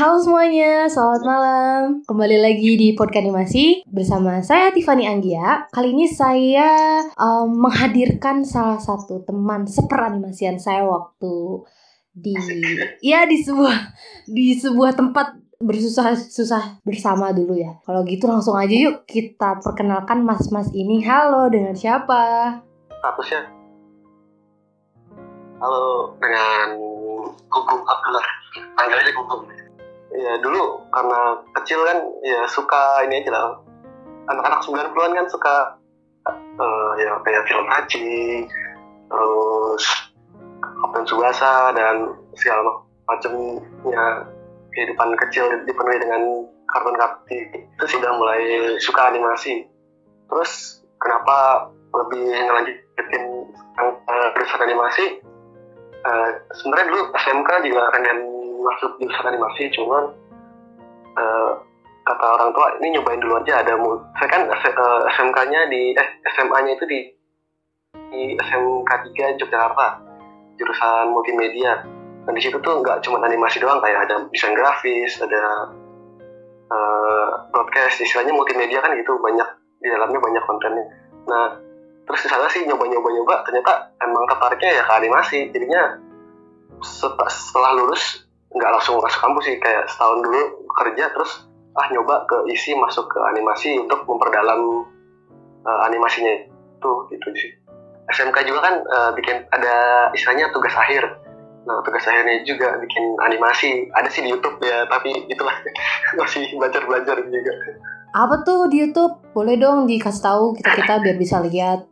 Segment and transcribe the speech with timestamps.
[0.00, 1.84] Halo semuanya, selamat malam.
[2.08, 5.68] Kembali lagi di podcast animasi bersama saya Tiffany Anggia.
[5.68, 11.68] Kali ini saya um, menghadirkan salah satu teman seperanimasian saya waktu
[12.16, 12.32] di
[13.04, 13.76] ya di sebuah
[14.24, 17.76] di sebuah tempat bersusah susah bersama dulu ya.
[17.84, 21.04] Kalau gitu langsung aja yuk kita perkenalkan mas-mas ini.
[21.04, 22.56] Halo, dengan siapa?
[23.04, 23.52] statusnya
[25.60, 26.80] halo dengan
[27.52, 28.28] Gugum Abdullah
[28.80, 29.59] panggil aja Gugum
[30.14, 31.20] ya dulu karena
[31.60, 33.46] kecil kan ya suka ini aja lah.
[34.30, 35.54] Anak-anak 90-an kan suka
[36.30, 38.46] eh, ya kayak film Haji
[39.10, 39.84] terus
[40.60, 42.62] Kapten Subasa dan segala
[43.10, 44.06] macamnya
[44.70, 47.26] kehidupan kecil dipenuhi dengan kartun-kartun
[47.58, 48.42] itu sudah mulai
[48.78, 49.66] suka animasi.
[50.30, 53.24] Terus kenapa lebih ngelanjutin
[53.82, 55.04] uh, jurusan animasi?
[56.00, 58.18] Uh, sebenarnya dulu SMK juga pengen
[58.60, 60.12] masuk jurusan animasi cuman
[61.16, 61.52] uh,
[62.04, 63.76] kata orang tua ini nyobain dulu aja ada
[64.16, 67.00] saya kan uh, SMK-nya di eh SMA-nya itu di
[68.10, 69.86] di SMK 3 Yogyakarta
[70.58, 71.80] jurusan multimedia.
[72.28, 75.72] Dan di situ tuh nggak cuma animasi doang kayak ada desain grafis ada
[76.68, 79.48] uh, broadcast istilahnya multimedia kan gitu banyak
[79.80, 80.84] di dalamnya banyak kontennya.
[81.24, 81.56] Nah
[82.04, 85.82] terus di sana sih nyoba-nyoba-nyoba ternyata emang tertariknya ya ke animasi jadinya
[86.84, 90.42] set- setelah lulus nggak langsung masuk kampus sih kayak setahun dulu
[90.74, 91.46] kerja terus
[91.78, 94.84] ah nyoba ke isi masuk ke animasi untuk memperdalam
[95.62, 97.52] uh, animasinya itu gitu sih.
[98.10, 101.06] SMK juga kan uh, bikin ada istilahnya tugas akhir.
[101.62, 103.86] Nah tugas akhirnya juga bikin animasi.
[103.94, 105.54] Ada sih di YouTube ya tapi itulah
[106.18, 107.52] masih belajar-belajar juga.
[108.18, 109.22] Apa tuh di YouTube?
[109.30, 111.86] Boleh dong dikasih tahu kita-kita biar bisa lihat.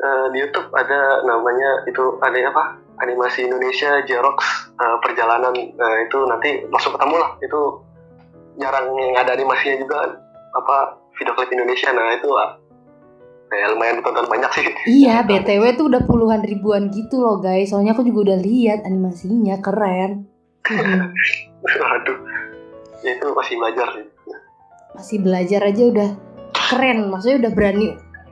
[0.00, 4.38] Eh, di YouTube ada namanya itu ada apa animasi Indonesia Xerox
[4.76, 7.60] eh, perjalanan Nah, itu nanti langsung ketemu lah itu
[8.60, 9.98] jarang yang ada animasinya juga
[10.52, 12.60] apa video klip Indonesia nah itu lah
[13.50, 14.64] kayak lumayan ditonton banyak sih
[15.02, 17.74] Iya, BTW tuh udah puluhan ribuan gitu loh guys.
[17.74, 20.30] Soalnya aku juga udah lihat animasinya keren.
[21.66, 22.18] Aduh
[23.02, 24.04] ya, itu masih belajar sih
[24.94, 26.10] Masih belajar aja udah
[26.54, 27.10] keren.
[27.10, 27.86] Maksudnya udah berani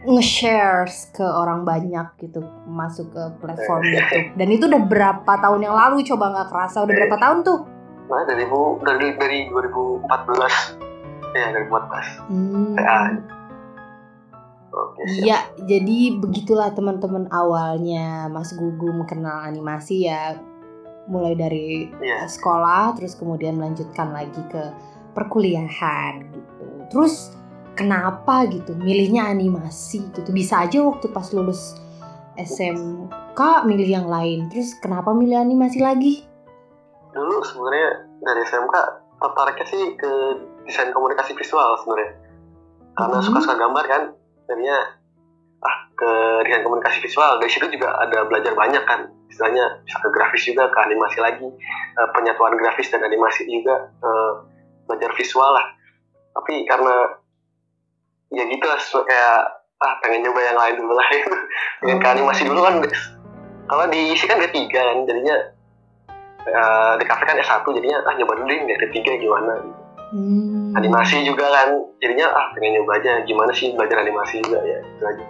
[0.08, 4.26] nge-share ke orang banyak gitu masuk ke platform YouTube.
[4.34, 7.60] Dan itu udah berapa tahun yang lalu coba nggak kerasa udah berapa tahun tuh?
[8.08, 10.80] nah dari bu dari dari 2014
[11.36, 12.72] ya 2014 Hmm.
[12.72, 13.00] PA
[14.70, 15.00] oke.
[15.20, 20.40] Iya, jadi begitulah teman-teman awalnya Mas Gugum kenal animasi ya.
[21.04, 22.24] Mulai dari Iya.
[22.24, 24.72] sekolah terus kemudian melanjutkan lagi ke
[25.12, 26.64] perkuliahan gitu.
[26.88, 27.36] Terus
[27.78, 30.34] kenapa gitu milihnya animasi gitu?
[30.34, 31.78] Bisa aja waktu pas lulus
[32.34, 34.50] SMK milih yang lain.
[34.50, 36.26] Terus kenapa milih animasi lagi?
[37.08, 38.74] dulu sebenarnya dari SMK
[39.18, 40.10] tertariknya sih ke
[40.68, 42.14] desain komunikasi visual sebenarnya
[42.94, 43.26] karena Hmm.
[43.26, 44.02] suka-suka gambar kan
[44.46, 44.78] jadinya
[45.58, 46.10] ah ke
[46.46, 50.70] desain komunikasi visual dari situ juga ada belajar banyak kan istilahnya bisa ke grafis juga
[50.70, 51.48] ke animasi lagi
[51.98, 54.32] eh, penyatuan grafis dan animasi juga eh,
[54.86, 55.66] belajar visual lah
[56.38, 57.18] tapi karena
[58.32, 59.38] ya gitu lah kayak
[59.78, 61.06] ah pengen nyoba yang lain dulu lah
[61.80, 62.74] pengen ke animasi dulu kan
[63.68, 65.36] kalau diisi kan D3 kan jadinya
[66.48, 69.80] eh, di kafe kan S1 jadinya ah nyoba dulu deh nggak D3 gimana gitu.
[70.08, 70.72] Hmm.
[70.72, 71.68] animasi juga kan
[72.00, 75.24] jadinya ah pengen nyoba aja gimana sih belajar animasi juga ya itu aja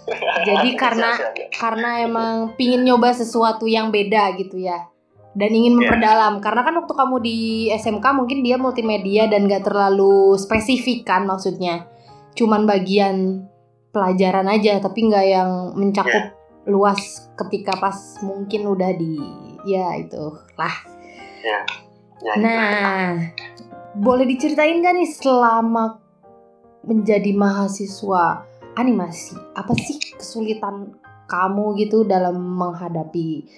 [0.48, 1.12] Jadi karena
[1.52, 4.88] karena emang pingin nyoba sesuatu yang beda gitu ya
[5.34, 5.86] dan ingin Iya.
[5.86, 7.38] memperdalam karena kan waktu kamu di
[7.70, 11.86] SMK mungkin dia multimedia dan gak terlalu spesifik kan maksudnya
[12.34, 13.46] cuman bagian
[13.90, 16.34] pelajaran aja tapi nggak yang mencakup
[16.68, 19.16] luas ketika pas mungkin udah di
[19.66, 20.74] ya itu lah.
[21.40, 21.60] Ya.
[22.20, 22.36] Gitu.
[22.44, 23.16] nah
[23.96, 25.98] boleh diceritain gak nih selama
[26.84, 28.44] menjadi mahasiswa
[28.76, 29.40] animasi?
[29.56, 33.48] Apa sih kesulitan kamu gitu dalam menghadapi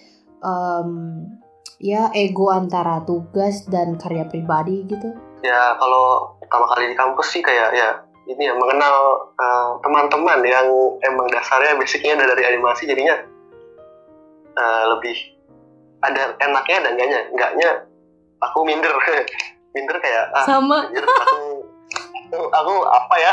[0.40, 0.90] em,
[1.82, 5.10] ya ego antara tugas dan karya pribadi gitu?
[5.42, 7.90] Ya kalau pertama kali di kampus sih kayak ya
[8.22, 8.96] ini ya mengenal
[9.34, 10.66] eh, teman-teman yang
[11.02, 13.19] emang dasarnya basicnya ada dari animasi jadinya
[14.54, 15.16] eh, lebih
[16.02, 17.20] ada enaknya dan enggaknya.
[17.32, 17.69] Enggaknya
[18.42, 18.92] aku minder.
[19.72, 20.84] Minder kayak ah sama.
[20.84, 23.32] anjir, aku aku apa ya?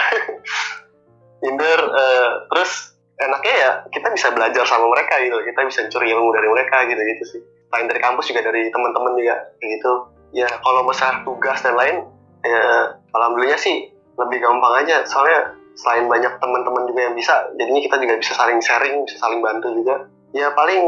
[1.44, 5.36] Minder eh, terus enaknya ya kita bisa belajar sama mereka gitu.
[5.36, 7.42] Kita bisa curi ilmu dari mereka gitu gitu sih.
[7.68, 9.94] Selain dari kampus juga dari teman-teman juga gitu.
[10.32, 12.08] Ya kalau masalah tugas dan lain
[12.40, 17.96] ya alhamdulillah sih lebih gampang aja soalnya selain banyak teman-teman juga yang bisa jadinya kita
[18.04, 20.12] juga bisa saling sharing bisa saling bantu juga.
[20.36, 20.84] Ya paling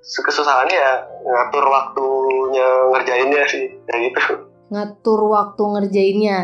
[0.00, 0.92] kesusahannya ya
[1.26, 4.22] ngatur waktunya ngerjainnya sih kayak gitu.
[4.70, 6.38] Ngatur waktu ngerjainnya?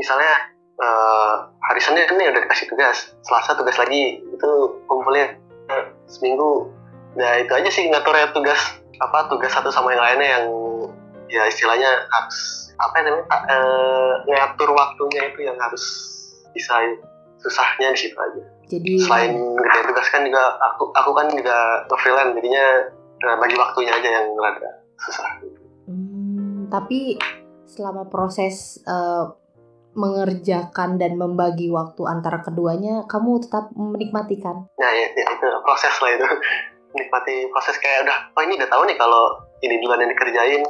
[0.00, 0.32] Misalnya
[0.80, 4.50] uh, hari Senin nih udah dikasih tugas Selasa tugas lagi itu
[4.88, 5.36] kumpulnya
[5.68, 6.72] uh, seminggu.
[7.18, 10.44] Nah itu aja sih ngaturnya tugas apa tugas satu sama yang lainnya yang
[11.28, 15.84] ya istilahnya harus apa namanya uh, ngatur waktunya itu yang harus
[16.54, 16.74] bisa
[17.38, 18.42] susahnya di situ aja.
[18.68, 22.66] Jadi selain ngerjain tugas kan juga aku aku kan juga freelance jadinya
[23.18, 25.28] bagi waktunya aja yang rada susah.
[25.88, 27.16] Hmm, tapi
[27.66, 29.32] selama proses uh,
[29.98, 34.68] mengerjakan dan membagi waktu antara keduanya kamu tetap menikmati kan?
[34.78, 36.28] Nah ya, ya itu proses lah itu.
[36.88, 40.64] Menikmati proses kayak udah oh ini udah tahu nih kalau ini duluan yang dikerjain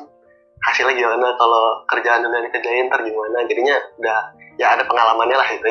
[0.62, 1.34] hasilnya gimana?
[1.38, 3.44] Kalau kerjaan yang dikerjain ntar gimana?
[3.46, 4.18] Jadinya udah
[4.58, 5.66] ya ada pengalamannya lah itu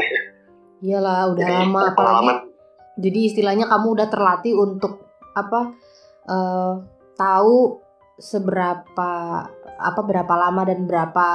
[0.81, 1.79] iyalah udah jadi, lama.
[1.91, 2.29] apalagi
[2.97, 5.05] jadi istilahnya kamu udah terlatih untuk
[5.35, 5.75] apa
[6.25, 6.81] uh,
[7.13, 7.83] tahu
[8.17, 9.11] seberapa
[9.77, 11.29] apa berapa lama dan berapa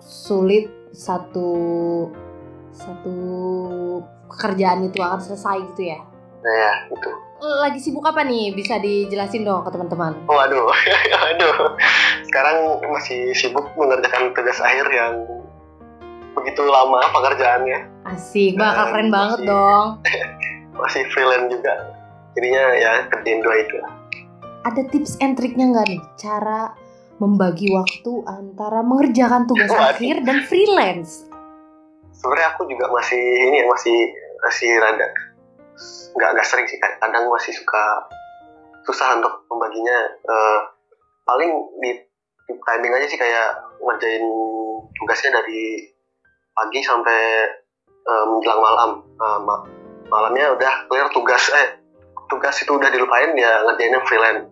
[0.00, 1.52] sulit satu
[2.72, 3.16] satu
[4.32, 6.00] pekerjaan itu akan selesai gitu ya?
[6.44, 7.10] Nah, ya, itu.
[7.40, 8.52] Lagi sibuk apa nih?
[8.52, 10.12] Bisa dijelasin dong ke teman-teman.
[10.28, 10.68] Oh, aduh.
[11.32, 11.72] aduh.
[12.28, 15.24] Sekarang masih sibuk mengerjakan tugas akhir yang
[16.36, 17.88] begitu lama pekerjaannya.
[18.04, 19.86] Asik, bakal keren masih, banget dong.
[20.84, 21.72] masih freelance juga.
[22.36, 23.76] Jadinya ya kerjain dua itu.
[24.68, 26.02] Ada tips and triknya nggak nih?
[26.20, 26.76] Cara
[27.24, 31.24] membagi waktu antara mengerjakan tugas oh, akhir dan freelance?
[32.12, 33.96] Sebenarnya aku juga masih ini masih
[34.44, 35.08] masih rada
[36.14, 36.78] nggak nggak sering sih.
[36.78, 38.08] Kadang masih suka
[38.86, 39.98] susah untuk membaginya.
[40.24, 40.58] Uh,
[41.24, 41.50] paling
[41.80, 41.90] di,
[42.44, 44.24] di timing aja sih kayak ngerjain
[45.00, 45.88] tugasnya dari
[46.54, 47.20] pagi sampai
[48.06, 48.90] uh, menjelang malam.
[49.18, 49.56] Uh, ma
[50.12, 51.80] malamnya udah clear tugas eh
[52.28, 54.46] tugas itu udah dilupain ya ngerjainnya freelance.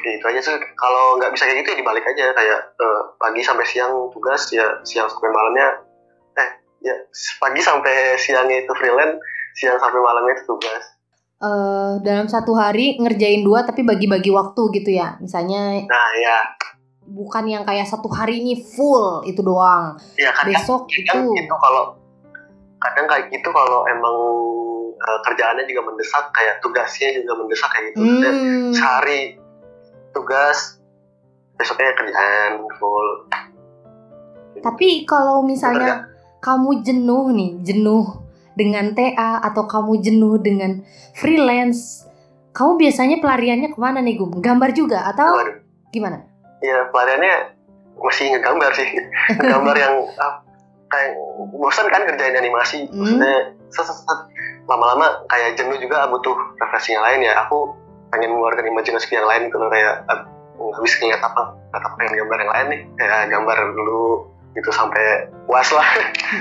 [0.00, 0.56] Itu aja sih.
[0.76, 2.24] Kalau nggak bisa kayak gitu ya dibalik aja.
[2.36, 5.66] Kayak uh, pagi sampai siang tugas ya siang sampai malamnya
[6.36, 6.50] eh
[6.84, 6.94] ya
[7.40, 9.18] pagi sampai siangnya itu freelance
[9.56, 10.84] siang sampai malamnya itu tugas.
[11.40, 16.36] Uh, dalam satu hari ngerjain dua tapi bagi-bagi waktu gitu ya misalnya nah ya
[17.10, 19.98] bukan yang kayak satu hari ini full itu doang.
[20.14, 21.98] Ya, kadang, besok kadang itu gitu kalau
[22.80, 24.16] kadang kayak gitu kalau emang
[24.96, 28.00] uh, kerjaannya juga mendesak kayak tugasnya juga mendesak kayak gitu.
[28.00, 28.70] Hmm.
[28.72, 29.20] sehari
[30.14, 30.78] tugas
[31.58, 33.08] besoknya kerjaan full.
[34.60, 36.08] Tapi kalau misalnya
[36.40, 38.19] kamu jenuh nih jenuh
[38.60, 40.84] dengan TA atau kamu jenuh dengan
[41.16, 42.04] freelance
[42.52, 44.42] kamu biasanya pelariannya ke mana nih Gum?
[44.42, 45.56] Gambar juga atau Waduh.
[45.94, 46.26] gimana?
[46.60, 47.56] Ya pelariannya
[48.00, 48.88] masih ngegambar sih
[49.38, 50.40] ngegambar yang ah,
[50.90, 51.14] kayak
[51.52, 52.96] bosan kan kerjain animasi hmm.
[52.96, 53.54] maksudnya
[54.66, 57.76] lama-lama kayak jenuh juga butuh refreshing yang lain ya aku
[58.10, 60.02] pengen mengeluarkan imajinasi yang lain kalau kayak
[60.58, 64.26] habis ngeliat apa atau pengen gambar yang lain nih kayak gambar dulu
[64.56, 65.88] gitu sampai puas lah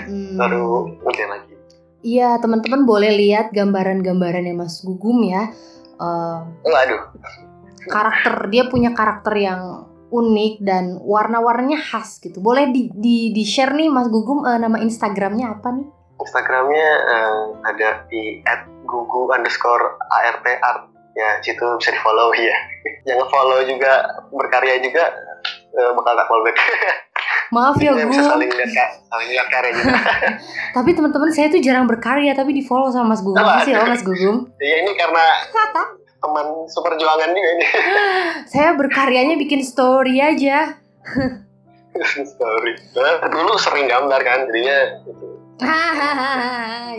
[0.10, 0.40] hmm.
[0.40, 1.54] baru ngerjain lagi
[2.06, 5.52] iya teman-teman boleh lihat gambaran-gambarannya Mas Gugum ya.
[6.00, 7.12] Uh, aduh
[7.92, 12.40] karakter dia punya karakter yang unik dan warna-warnanya khas gitu.
[12.40, 15.88] Boleh di di, di share nih Mas Gugum uh, nama Instagramnya apa nih?
[16.20, 18.44] Instagramnya uh, ada di
[18.88, 20.84] @gugu underscore art art.
[21.18, 22.56] Ya situ bisa di follow ya
[23.04, 23.92] jangan follow juga
[24.32, 25.04] berkarya juga
[25.76, 26.44] uh, bakal tak follow.
[26.46, 26.58] back
[27.50, 29.98] maaf ya gue bisa saling lihat saling lihat karya juga
[30.78, 33.42] tapi teman-teman saya tuh jarang berkarya tapi di follow sama Mas Gugum.
[33.66, 34.54] Sih ya Mas Gugum.
[34.62, 35.24] Iya ini karena
[36.24, 37.66] teman seperjuangan juga ini.
[38.52, 40.78] Saya berkaryanya bikin story aja.
[42.36, 42.72] Story.
[42.96, 44.78] Nah, dulu sering gambar kan jadinya
[45.08, 45.26] gitu.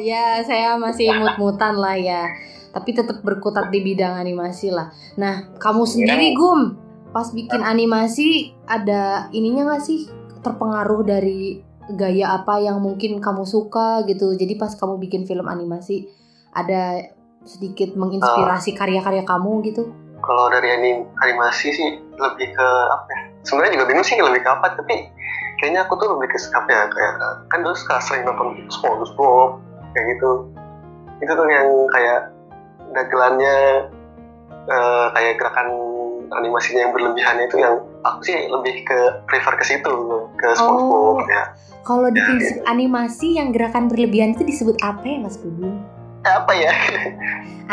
[0.00, 2.28] ya saya masih mut-mutan lah ya.
[2.72, 4.92] Tapi tetap berkutat di bidang animasi lah.
[5.16, 6.76] Nah, kamu sendiri Gum,
[7.10, 14.04] pas bikin animasi ada ininya gak sih terpengaruh dari gaya apa yang mungkin kamu suka
[14.06, 14.34] gitu.
[14.36, 16.06] Jadi pas kamu bikin film animasi
[16.54, 17.00] ada
[17.44, 19.90] sedikit menginspirasi karya-karya kamu gitu?
[20.20, 23.20] Kalau dari anim animasi sih lebih ke apa ya?
[23.40, 25.08] Sebenarnya juga bingung sih lebih ke apa, tapi
[25.56, 27.12] kayaknya aku tuh lebih ke apa ya kayak
[27.48, 29.64] kan dulu suka sering nonton SpongeBob
[29.96, 30.32] kayak gitu.
[31.24, 32.20] Itu tuh yang kayak
[32.92, 33.56] dagelannya
[34.68, 35.68] uh, kayak gerakan
[36.30, 37.74] animasinya yang berlebihan itu yang
[38.06, 39.94] aku sih lebih ke prefer ke situ
[40.38, 41.42] ke SpongeBob oh, ya.
[41.80, 42.64] Kalau di ya, prinsip ya.
[42.70, 45.70] animasi yang gerakan berlebihan itu disebut apa ya Mas Budi?
[46.20, 46.72] Apa ya?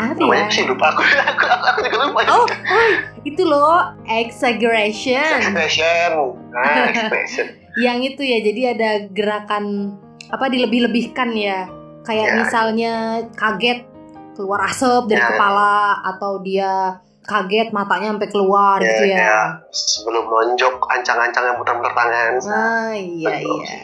[0.00, 0.54] Apa Namanya ya?
[0.56, 1.02] sih lupa aku.
[1.36, 2.20] aku, aku, aku juga lupa.
[2.32, 2.90] Oh, oh,
[3.28, 5.20] itu loh exaggeration.
[5.44, 6.32] Exaggeration.
[6.56, 7.46] Nah, exaggeration.
[7.76, 9.94] yang itu ya, jadi ada gerakan
[10.32, 11.68] apa dilebih-lebihkan ya.
[12.08, 12.36] Kayak ya.
[12.40, 12.92] misalnya
[13.36, 13.84] kaget
[14.32, 15.28] keluar asap dari ya.
[15.34, 19.16] kepala atau dia kaget matanya sampai keluar Ya, gitu ya.
[19.20, 21.56] kayak sebelum nonjok ancang-ancang yang
[21.92, 22.32] tangan.
[22.48, 23.60] Ah iya Betul.
[23.62, 23.80] iya.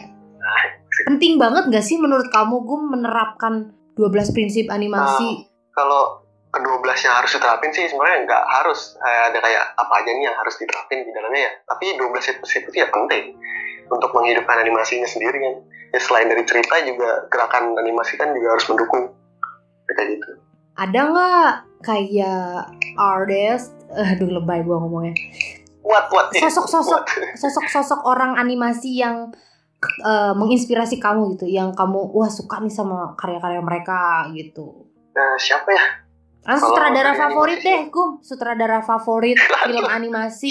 [1.05, 3.53] Penting banget gak sih menurut kamu gue menerapkan
[3.93, 5.45] 12 prinsip animasi?
[5.69, 10.23] Kalau ke-12 yang harus diterapin sih sebenarnya nggak harus Eh, ada kayak apa aja nih
[10.23, 11.51] yang harus diterapin di dalamnya ya.
[11.67, 13.35] Tapi 12 itu itu ya penting
[13.85, 15.55] untuk menghidupkan animasinya sendiri kan.
[15.91, 19.11] Ya selain dari cerita juga gerakan animasi kan juga harus mendukung
[19.85, 20.29] kayak gitu.
[20.75, 21.51] Ada nggak
[21.85, 23.77] kayak artist?
[23.93, 25.13] Aduh lebay gue ngomongnya.
[25.85, 27.05] What what Sosok-sosok
[27.45, 29.29] sosok-sosok orang animasi yang
[30.01, 34.89] eh, menginspirasi kamu gitu, yang kamu wah suka nih sama karya-karya mereka gitu.
[35.13, 35.85] Nah, siapa ya?
[36.45, 38.09] Ah, sutradara favorit animasi- deh, Gum.
[38.21, 40.49] Sutradara favorit film animasi.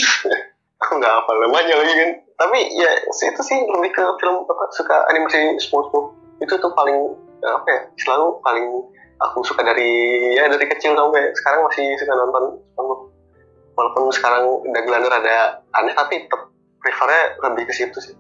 [0.82, 2.10] Aku nggak hafal namanya lagi kan.
[2.34, 6.14] Tapi ya itu sih lebih ke film apa suka animasi SpongeBob.
[6.42, 7.80] Itu tuh paling apa ya?
[8.02, 8.66] Selalu paling
[9.20, 9.90] aku suka dari
[10.34, 12.44] ya dari kecil sampai sekarang masih suka nonton.
[13.74, 18.14] Walaupun sekarang udah ada aneh tapi tetap prefernya lebih ke situ sih.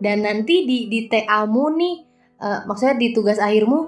[0.00, 1.94] Dan nanti di di TA-mu nih,
[2.40, 3.78] eh, maksudnya di tugas akhirmu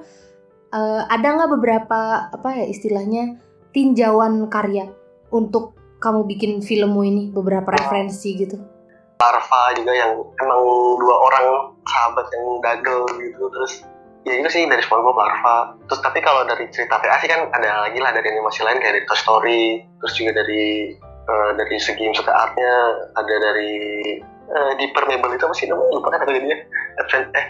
[0.73, 3.41] eh, ada nggak beberapa apa ya istilahnya
[3.73, 4.93] tinjauan karya
[5.33, 8.59] untuk kamu bikin filmmu ini beberapa referensi gitu?
[9.23, 10.63] Larva juga yang emang
[10.99, 11.47] dua orang
[11.87, 13.87] sahabat yang dagel gitu terus
[14.23, 17.91] ya itu sih dari SpongeBob Larva terus tapi kalau dari cerita VA sih kan ada
[17.91, 19.62] lagi lah dari animasi lain kayak dari Toy Story
[19.99, 22.73] terus juga dari eh, dari segi unsur artnya
[23.19, 23.75] ada dari
[24.47, 25.91] eh, di Permeable itu apa sih namanya?
[25.99, 26.59] Lupa kan apa jadinya.
[27.02, 27.47] Advent eh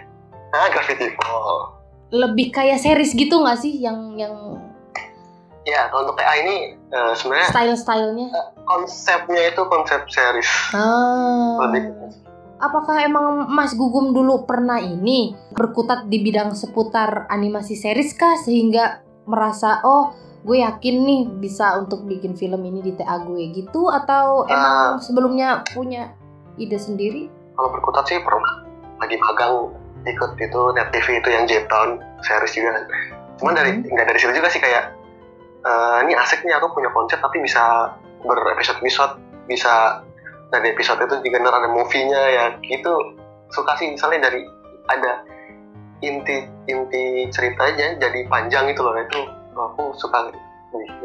[0.52, 1.80] ah Gravity Falls
[2.12, 4.32] Lebih kayak series gitu nggak sih yang yang
[5.64, 8.28] ya kalau untuk VA ini eh, sebenarnya style-stylenya?
[8.66, 10.50] konsepnya itu konsep series.
[10.72, 11.68] Ah.
[11.68, 11.82] lebih
[12.62, 18.38] Apakah emang Mas Gugum dulu pernah ini berkutat di bidang seputar animasi series kah?
[18.38, 20.14] Sehingga merasa oh
[20.46, 23.90] gue yakin nih bisa untuk bikin film ini di TA gue gitu?
[23.90, 26.14] Atau emang sebelumnya punya
[26.54, 27.42] ide sendiri?
[27.52, 28.64] kalau berkutat sih pernah.
[28.96, 32.70] Lagi magang ikut itu net TV itu yang J-Town series juga.
[32.78, 32.84] Kan
[33.42, 33.90] cuman dari Hmm.
[33.90, 34.94] nggak dari situ juga sih kayak
[35.62, 39.14] eh, ini asik nih aku punya konsep tapi bisa berepisode episode
[40.52, 42.92] bisa dari episode itu juga ada movie-nya ya gitu
[43.48, 44.44] suka sih misalnya dari
[44.92, 45.24] ada
[46.04, 49.20] inti inti ceritanya jadi panjang itu loh itu
[49.56, 50.44] aku suka lebih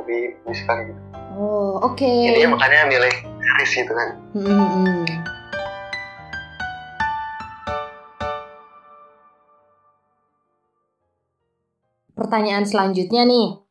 [0.03, 1.01] lebih, lebih suka gitu
[1.37, 2.01] Oh oke.
[2.01, 5.05] Jadinya makanya milih series gitu kan Hmm, hmm, hmm.
[12.19, 13.66] Pertanyaan selanjutnya nih.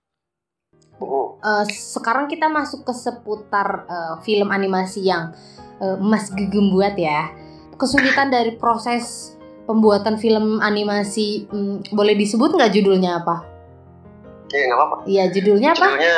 [1.46, 5.30] Uh, Eh, sekarang kita masuk ke seputar eh, film animasi yang
[5.78, 7.30] eh, Mas Gugum buat ya.
[7.78, 9.38] Kesulitan dari proses
[9.70, 13.46] pembuatan film animasi, hmm, boleh disebut nggak judulnya apa?
[14.54, 15.86] iya nggak apa-apa Iya judulnya apa?
[15.90, 16.16] judulnya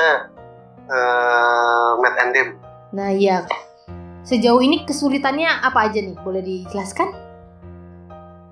[0.84, 2.48] uh, Matt and Tim
[2.92, 3.44] Nah iya.
[4.20, 6.16] Sejauh ini kesulitannya apa aja nih?
[6.20, 7.28] Boleh dijelaskan?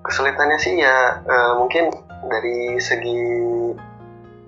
[0.07, 1.91] kesulitannya sih ya eh, mungkin
[2.31, 3.19] dari segi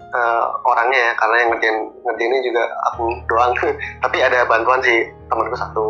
[0.10, 2.64] eh, orangnya ya karena yang ngerjain ngerjainnya juga
[2.94, 3.54] aku doang.
[4.04, 5.88] Tapi ada bantuan sih temanku satu.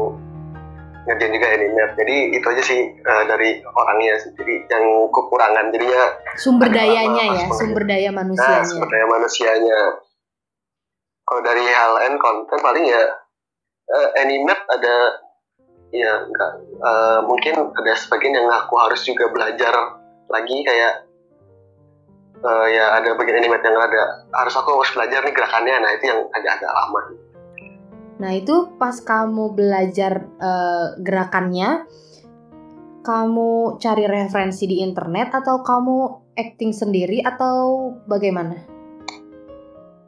[1.07, 6.03] Ngerjain juga animate jadi itu aja sih eh, dari orangnya jadi yang kekurangan jadinya
[6.37, 8.67] Sumber dayanya ya, sumber daya nah manusianya.
[8.67, 9.79] sumber daya manusianya.
[11.25, 13.03] Kalau dari hal and konten paling ya
[13.89, 14.95] eh, animate ada
[15.89, 16.51] ya enggak.
[16.61, 19.73] Eh, mungkin ada sebagian yang aku harus juga belajar
[20.29, 21.08] lagi kayak
[22.39, 26.05] eh, ya ada bagian animate yang ada harus aku harus belajar nih gerakannya nah itu
[26.07, 27.01] yang agak-agak lama
[28.19, 31.87] Nah itu pas kamu belajar eh, gerakannya,
[32.99, 35.97] kamu cari referensi di internet atau kamu
[36.35, 38.59] acting sendiri atau bagaimana?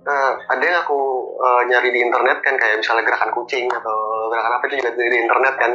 [0.01, 0.99] Nah, ada yang aku
[1.39, 5.17] eh, nyari di internet kan kayak misalnya gerakan kucing atau gerakan apa itu juga dari
[5.23, 5.71] internet kan.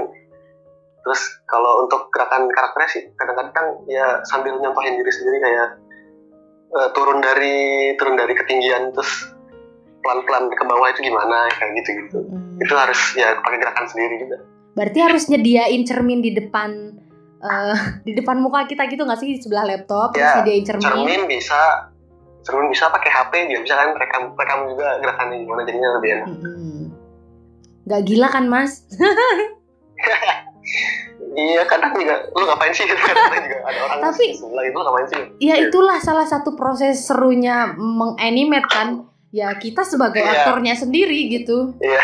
[1.08, 5.68] Terus kalau untuk gerakan karakternya sih kadang-kadang ya sambil nyontohin diri sendiri kayak
[6.72, 7.56] eh, turun dari
[7.98, 9.36] turun dari ketinggian terus
[10.06, 12.18] pelan-pelan ke bawah itu gimana kayak gitu-gitu.
[12.30, 12.62] Hmm.
[12.62, 14.36] Itu harus ya pakai gerakan sendiri juga.
[14.78, 16.70] Berarti harus nyediain cermin di depan
[17.42, 20.86] eh, di depan muka kita gitu nggak sih di sebelah laptop Ya, terus nyediain cermin.
[20.86, 21.60] Cermin bisa
[22.46, 26.28] cermin bisa pakai HP dia bisa kan rekam rekam juga gerakannya gimana jadinya lebih enak.
[26.30, 26.82] Mm-mm.
[27.90, 28.86] Nggak gila kan mas?
[31.36, 34.82] Iya kadang juga lu ngapain sih kadang juga ada orang Tapi- di sebelah itu lu
[34.82, 35.22] ngapain sih?
[35.38, 38.88] Ya itulah salah satu proses serunya menganimate kan.
[39.30, 40.32] Ya kita sebagai Iya.
[40.42, 41.76] aktornya sendiri gitu.
[41.76, 42.00] Iya.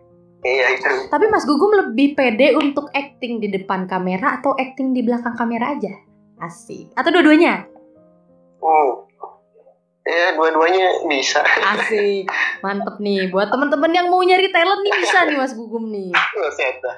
[0.52, 0.90] iya itu.
[1.06, 5.72] Tapi Mas Gugum lebih pede untuk acting di depan kamera atau acting di belakang kamera
[5.72, 5.94] aja?
[6.36, 6.90] Asik.
[6.92, 7.70] Atau dua-duanya?
[8.58, 9.06] Hmm.
[10.02, 12.26] ya dua-duanya bisa Asik,
[12.58, 13.30] mantep nih.
[13.30, 16.10] Buat temen-temen yang mau nyari talent nih bisa nih Mas Gugum nih.
[16.10, 16.96] Buset dah.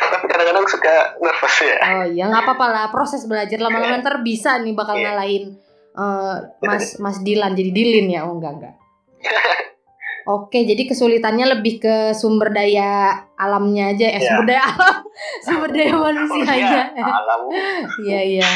[0.00, 2.84] Tapi kadang-kadang suka nervous ya Oh iya, nggak apa-apa lah.
[2.88, 5.04] Proses belajar lama-lama ntar bisa nih bakal Iya.
[5.08, 5.44] ngalahin
[5.92, 8.24] eh, Mas Mas Dilan jadi Dilin ya.
[8.24, 8.74] Oh enggak enggak.
[10.22, 14.28] Oke, jadi kesulitannya lebih ke sumber daya alamnya aja, eh Iya.
[14.30, 14.96] sumber daya alam,
[15.46, 16.82] sumber daya manusianya.
[16.94, 17.40] Ya, alam
[18.06, 18.50] Iya iya.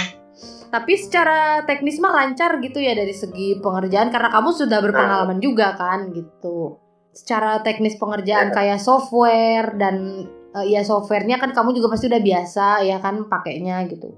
[0.66, 5.74] Tapi secara teknis mah lancar gitu ya dari segi pengerjaan karena kamu sudah berpengalaman juga
[5.74, 6.78] kan gitu.
[7.10, 8.54] Secara teknis pengerjaan Iya.
[8.54, 13.84] kayak software dan eh, ya softwarenya kan kamu juga pasti udah biasa ya kan pakainya
[13.86, 14.16] gitu.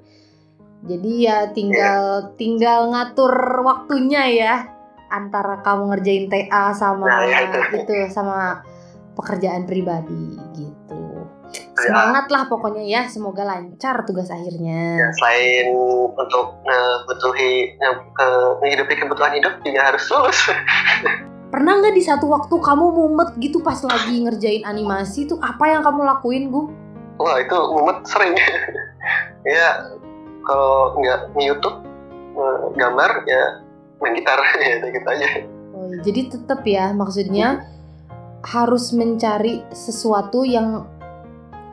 [0.79, 3.35] Jadi ya tinggal tinggal ngatur
[3.67, 4.55] waktunya ya
[5.11, 7.59] antara kamu ngerjain TA sama Nah, ya itu.
[7.83, 8.63] itu sama
[9.19, 11.03] pekerjaan pribadi gitu.
[11.49, 11.81] Ya.
[11.81, 15.01] Semangat lah pokoknya ya, semoga lancar tugas akhirnya.
[15.01, 15.73] Ya, selain
[16.13, 20.41] untuk ngebutuhi nge- menghidupi kebutuhan hidup juga harus lulus
[21.49, 25.81] Pernah nggak di satu waktu kamu mumet gitu pas lagi ngerjain animasi tuh apa yang
[25.81, 26.63] kamu lakuin Gu?
[27.19, 28.31] wah itu mumet sering
[29.59, 29.91] ya
[30.47, 31.83] kalau nggak YouTube
[32.39, 33.43] eh, gambar ya
[33.99, 35.29] main gitar ya gitu aja
[35.79, 37.63] Oh, jadi tetap ya maksudnya
[38.43, 40.87] harus mencari sesuatu yang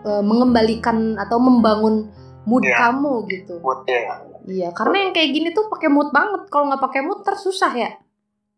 [0.06, 2.10] eh, mengembalikan atau membangun
[2.46, 2.78] mood Iya.
[2.78, 3.58] kamu gitu.
[3.66, 6.46] moodnya Iya, karena yang kayak gini tuh pakai mood banget.
[6.54, 7.98] Kalau nggak pakai mood ntar susah ya.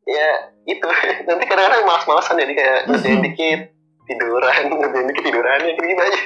[0.08, 0.28] Ya
[0.64, 0.88] itu.
[1.28, 3.62] Nanti kadang-kadang malas-malasan jadi kayak ngerjain dikit
[4.08, 6.24] tiduran ngerjain dikit tiduran ya gitu aja.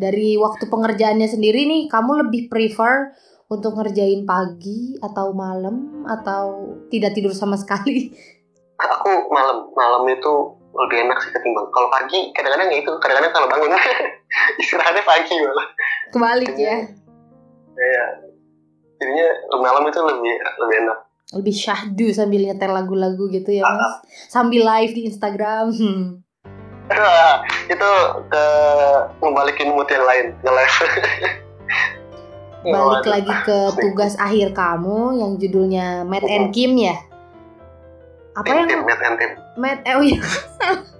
[0.00, 3.12] Dari waktu pengerjaannya sendiri nih, kamu lebih prefer
[3.52, 8.08] untuk ngerjain pagi atau malam atau tidak tidur sama sekali?
[8.80, 10.32] aku malam malam itu
[10.70, 11.68] lebih enak sih ketimbang.
[11.68, 13.76] Kalau pagi kadang-kadang ya itu kadang-kadang kalau bangun
[14.62, 15.68] istirahatnya pagi malah.
[16.14, 16.76] Kebalik ya.
[17.80, 18.04] ya
[19.00, 20.34] jadinya malam itu lebih
[20.64, 20.98] lebih enak
[21.30, 24.02] Lebih syahdu sambil nyetel lagu-lagu gitu ya, Mas.
[24.26, 25.70] Sambil live di Instagram.
[25.70, 26.04] Hmm.
[27.72, 27.90] Itu
[28.26, 28.44] ke
[29.22, 30.74] ngebalikin mood yang lain nge-live
[32.60, 33.08] Balik Waduh.
[33.08, 36.92] lagi ke tugas akhir kamu yang judulnya Matt and Kim ya.
[38.36, 39.30] Apa yang Matt and Tim.
[39.56, 40.20] Matt eh oh iya.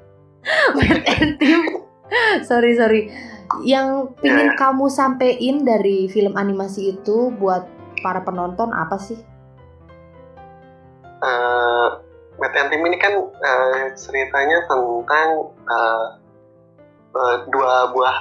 [0.81, 1.61] Matt and Kim.
[2.49, 3.13] sorry sorry.
[3.61, 4.57] Yang pingin Ya.
[4.57, 7.69] kamu sampein dari film animasi itu buat
[8.01, 9.21] para penonton apa sih?
[11.21, 11.89] Eh,
[12.41, 15.29] Matt and Tim ini kan eh, ceritanya tentang
[15.69, 16.07] eh,
[17.13, 18.17] eh, dua buah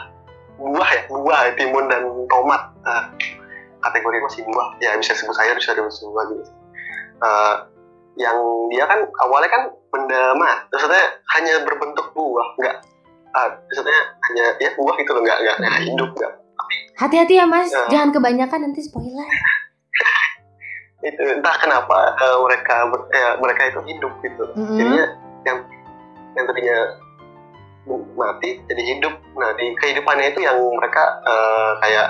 [0.60, 2.62] buah ya buah timun dan tomat.
[2.84, 3.04] Eh,
[3.80, 4.76] kategori masih buah.
[4.84, 6.52] Ya bisa disebut sayur bisa disebut buah gitu
[7.20, 7.56] Eh,
[8.20, 8.36] yang
[8.68, 10.68] dia kan awalnya kan benda mah.
[10.68, 11.04] Maksudnya
[11.40, 12.76] hanya berbentuk buah nggak
[13.30, 16.34] ah, maksudnya hanya ya buah gitu loh nggak nggak nggak hidup nggak
[17.00, 17.88] Hati-hati ya Mas, Ya.
[17.88, 19.24] jangan kebanyakan nanti spoiler.
[21.00, 24.44] Itu entah kenapa eh, mereka ber- eh, mereka itu hidup gitu.
[24.52, 24.76] Mm-mm.
[24.76, 25.06] jadinya
[25.48, 25.58] yang
[26.36, 26.80] yang tadinya
[28.20, 29.14] mati jadi hidup.
[29.40, 32.08] Nah di kehidupannya itu yang mereka eh, kayak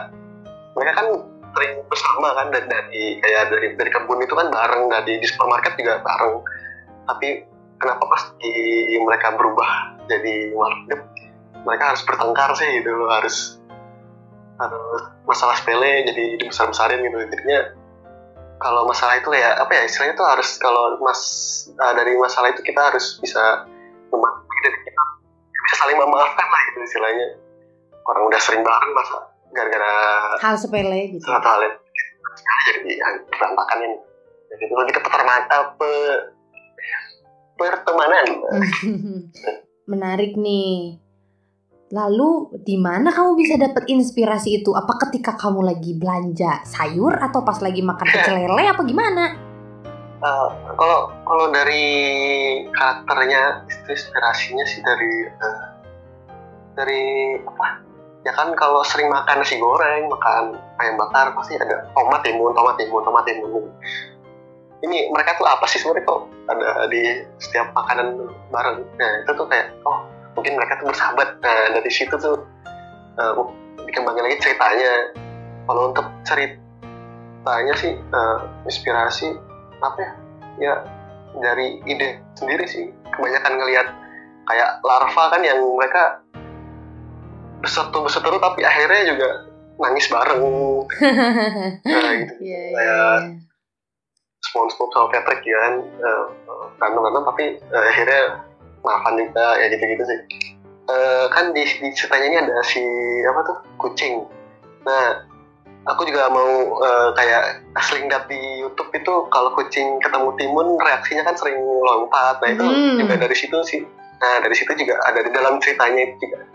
[0.73, 1.07] mereka kan
[1.49, 4.89] sering bersama kan dari, dari kayak dari dari kebun itu kan bareng.
[4.89, 6.35] Dari di supermarket juga bareng.
[7.05, 7.27] Tapi
[7.77, 11.01] kenapa pas di mereka berubah jadi hidup
[11.61, 12.89] mereka harus bertengkar sih gitu.
[12.89, 13.61] Loh harus
[14.59, 17.17] harus masalah sepele jadi dibesar besarin gitu.
[17.29, 17.59] Jadinya
[18.59, 21.21] kalau masalah itu ya apa ya istilahnya tuh harus kalau mas
[21.79, 23.65] uh, dari masalah itu kita harus bisa
[24.11, 25.01] memaafkan dan kita
[25.65, 27.27] bisa saling memaafkan lah itu istilahnya
[28.03, 29.17] orang udah sering bareng masa
[29.55, 29.93] gara-gara
[30.43, 31.25] Hal sepele gitu.
[31.25, 31.75] hal yang
[32.69, 32.91] jadi
[33.31, 33.97] berantakan ini
[34.51, 35.91] jadi itu lebih ke pertemanan apa
[37.59, 38.25] pertemanan
[39.89, 41.01] Menarik nih.
[41.89, 44.77] Lalu di mana kamu bisa dapat inspirasi itu?
[44.77, 49.25] Apa ketika kamu lagi belanja sayur atau pas lagi makan pecel lele apa gimana?
[50.19, 51.87] Uh, kalau kalau dari
[52.75, 55.65] karakternya itu inspirasinya sih dari uh,
[56.75, 57.03] dari
[57.39, 57.89] apa
[58.27, 62.75] ya kan kalau sering makan nasi goreng makan ayam bakar pasti ada tomat timun tomat
[62.75, 63.63] timun tomat timun
[64.83, 66.21] ini mereka tuh apa sih sebenarnya kok
[66.51, 70.03] ada di setiap makanan bareng nah itu tuh kayak oh
[70.39, 71.43] mungkin mereka tuh bersahabat.
[71.43, 72.39] Nah dari situ tuh
[73.19, 73.33] uh,
[73.83, 75.11] dikembangin lagi ceritanya.
[75.67, 79.35] Kalau untuk ceritanya sih uh, inspirasi
[79.83, 80.11] apa ya?
[80.59, 80.73] Ya
[81.43, 82.87] dari ide sendiri sih.
[83.11, 83.87] Kebanyakan ngelihat
[84.47, 86.23] kayak larva kan yang mereka
[87.59, 87.99] besetu
[88.39, 89.29] tapi akhirnya juga
[89.79, 90.39] nangis bareng.
[91.85, 92.33] Nah gitu.
[92.39, 93.11] Iya, iya, Kayak iya.
[94.39, 96.23] SpongeBob sama Patrick ya kan eh,
[96.79, 98.23] berantem berantem tapi eh, akhirnya
[98.85, 100.19] maafan juga ya gitu gitu sih.
[100.89, 102.81] Eh, kan di, di ceritanya ini ada si
[103.25, 103.57] apa tuh?
[103.77, 104.25] Kucing.
[104.85, 105.21] Nah
[105.85, 111.25] aku juga mau uh, kayak sering lihat di YouTube itu kalau kucing ketemu timun reaksinya
[111.25, 112.97] kan sering lompat nah itu Hmm.
[113.01, 113.81] juga dari situ sih.
[114.19, 116.45] Nah dari situ juga ada di dalam ceritanya itu juga.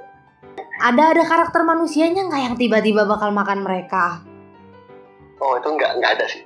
[0.82, 4.22] Ada ada karakter manusianya nggak yang tiba-tiba bakal makan mereka?
[5.42, 6.42] oh itu nggak nggak ada sih.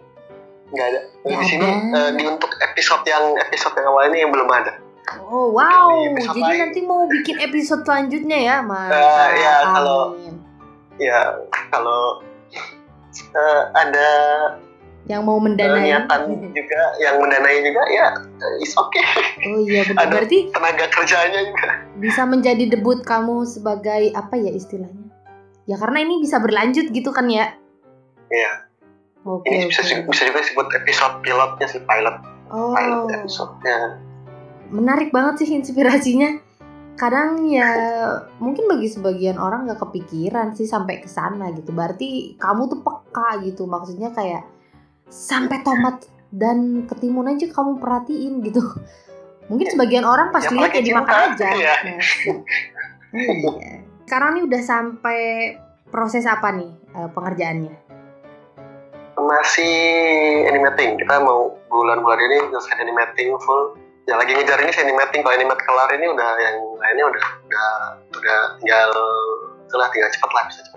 [0.72, 1.00] Nggak ada.
[1.28, 4.87] Di sini eh, di untuk episode yang episode yang awal ini yang belum ada
[5.22, 8.90] Oh wow, jadi nanti mau bikin episode selanjutnya ya, Mas.
[8.90, 10.08] Eh, ya, kalau-
[10.98, 11.20] ya
[11.70, 12.20] kalau
[13.14, 14.08] eh, ada
[15.08, 15.88] yang mau mendanai.
[15.88, 16.20] niatan
[16.58, 18.12] juga yang mendanai juga ya
[18.60, 19.00] is okay
[19.48, 20.04] Oh iya benar.
[20.12, 25.08] Berarti tenaga kerjanya juga bisa menjadi debut kamu sebagai apa ya istilahnya?
[25.64, 27.56] Ya karena ini bisa berlanjut gitu kan ya?
[28.28, 28.52] Iya.
[29.24, 30.08] Oke ini bisa oke.
[30.08, 32.16] bisa juga disebut episode pilotnya sih pilot
[32.48, 33.96] Oh, pilot episode-nya
[34.70, 36.40] menarik banget sih inspirasinya.
[36.98, 37.70] Kadang ya
[38.42, 41.70] mungkin bagi sebagian orang nggak kepikiran sih sampai ke sana gitu.
[41.70, 43.70] Berarti kamu tuh peka gitu.
[43.70, 44.44] Maksudnya kayak
[45.06, 46.04] sampai tomat
[46.34, 48.60] dan ketimun aja kamu perhatiin gitu.
[49.48, 51.48] Mungkin sebagian orang pas Ya, lihat ya dimakan aja.
[51.56, 51.74] Iya.
[51.86, 52.00] Nah,
[53.16, 53.72] iya.
[54.04, 55.20] Sekarang nih udah sampai
[55.88, 57.88] proses apa nih eh, pengerjaannya?
[59.18, 59.74] masih
[60.46, 63.74] animating kita mau bulan-bulan ini selesai animating full
[64.08, 67.68] ya lagi ngejar ini animating kalau animate kelar ini udah yang lainnya udah udah
[68.10, 68.90] udah tinggal
[69.62, 70.76] itulah tinggal cepat lah bisa cepat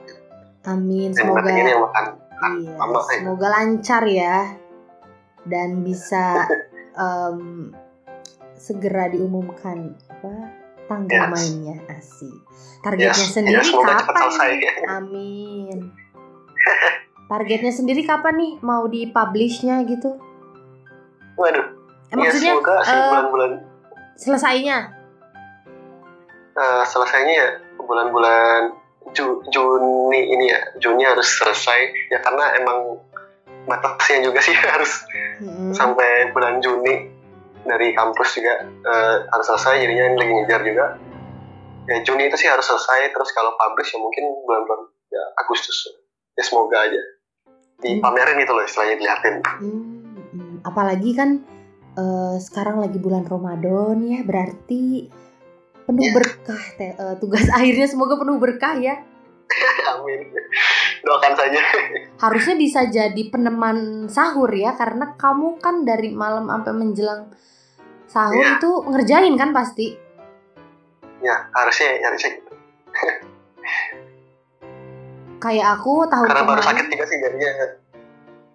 [0.62, 1.10] Amin.
[1.10, 2.06] Semoga animating ini yang makan
[2.42, 3.18] Iya, lama ya.
[3.18, 4.38] semoga lancar ya
[5.44, 6.46] dan bisa
[7.02, 7.72] em,
[8.54, 10.34] segera diumumkan apa
[10.86, 11.32] tanggal Yes.
[11.32, 12.36] mainnya asik.
[12.84, 14.22] Targetnya Yes, sendiri ya, semoga cepat kapan?
[14.28, 14.52] selesai.
[14.92, 15.78] Amin.
[17.26, 20.20] Targetnya sendiri kapan nih mau dipublishnya gitu?
[21.34, 21.64] waduh
[22.12, 23.52] Eh, ya maksudnya semoga sih eh, bulan-bulan
[24.20, 24.78] selesainya?
[26.52, 28.62] eh, selesainya ya bulan-bulan
[29.12, 30.60] Ju- Juni ini ya.
[30.78, 31.80] Juni harus selesai.
[32.14, 33.02] Ya karena emang
[33.66, 35.04] batasnya juga sih harus
[35.42, 35.74] Mm-mm.
[35.74, 37.10] sampai bulan Juni.
[37.62, 39.82] Dari kampus juga eh, harus selesai.
[39.82, 40.86] Jadinya ini lagi ngejar juga.
[41.90, 43.10] Ya Juni itu sih harus selesai.
[43.10, 45.78] Terus kalau publish ya mungkin bulan-bulan ya Agustus.
[46.38, 47.02] Ya semoga aja.
[47.82, 49.36] Dipamerin itu loh istilahnya dilihatin.
[49.42, 50.56] Hmm, mm.
[50.62, 51.42] apalagi kan
[51.94, 55.10] eh, sekarang lagi bulan Ramadan ya, berarti
[55.82, 56.14] penuh Ya.
[56.14, 58.96] berkah teh, eh, tugas akhirnya semoga penuh berkah ya.
[59.92, 60.32] amin
[61.02, 61.60] doakan saja
[62.24, 67.22] Harusnya bisa jadi peneman sahur ya, karena kamu kan dari malam sampai menjelang
[68.06, 68.56] sahur Iya.
[68.56, 69.96] itu ngerjain kan pasti.
[71.20, 72.52] ya harusnya harusnya gitu
[75.38, 76.66] Kayak aku tahun karena baru kemarin.
[76.70, 77.52] sakit juga sih jadinya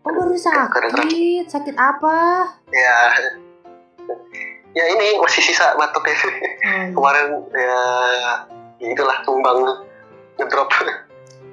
[0.07, 2.47] Oh baru sakit, sakit apa?
[2.71, 2.99] ya
[4.77, 6.93] ya ini masih sisa batuknya iya.
[6.95, 7.81] kemarin ya
[8.77, 9.83] ya itulah tumbang
[10.37, 10.71] ngedrop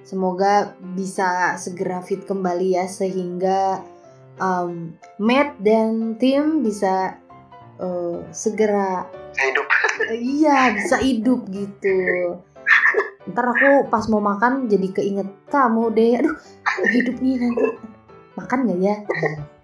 [0.03, 3.79] Semoga bisa segera fit kembali ya sehingga
[4.35, 7.15] um, Matt dan tim bisa
[7.79, 9.07] uh, segera
[9.39, 11.97] hidup uh, iya bisa hidup gitu.
[13.31, 16.19] Ntar aku pas mau makan jadi keinget kamu deh.
[16.19, 16.35] Aduh
[16.91, 17.67] hidup nih nanti
[18.37, 18.95] makan nggak ya?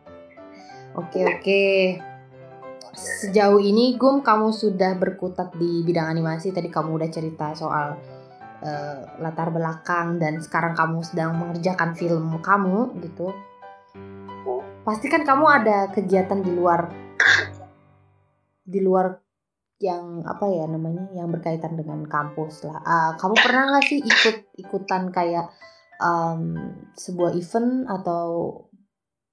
[0.99, 1.63] Oke oke.
[2.97, 6.49] Sejauh ini Gum kamu sudah berkutat di bidang animasi.
[6.49, 7.95] Tadi kamu udah cerita soal
[8.65, 13.31] eh, latar belakang dan sekarang kamu sedang mengerjakan film kamu gitu.
[14.83, 16.89] Pasti kan kamu ada kegiatan di luar
[18.65, 19.13] di luar
[19.79, 22.83] yang apa ya namanya yang berkaitan dengan kampus lah.
[22.83, 25.47] Ah, kamu pernah nggak sih ikut ikutan kayak
[25.99, 26.41] em,
[26.95, 28.27] sebuah event atau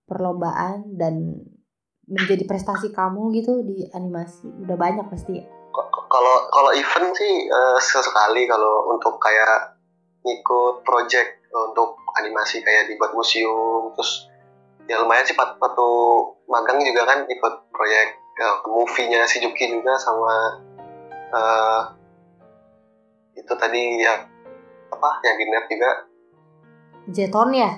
[0.07, 1.43] perlombaan dan
[2.07, 5.47] menjadi prestasi kamu gitu di animasi udah banyak pasti ya?
[6.07, 9.77] kalau kalau event sih eh, sesekali kalau untuk kayak
[10.23, 14.31] ngikut project untuk animasi kayak dibuat museum terus
[14.87, 15.89] ya lumayan sih waktu
[16.47, 20.63] magang juga kan ikut proyek eh, movie-nya si Juki juga sama
[21.35, 21.81] eh,
[23.37, 24.15] itu tadi ya
[24.87, 25.91] apa yang di net juga
[27.09, 27.71] Jeton ya?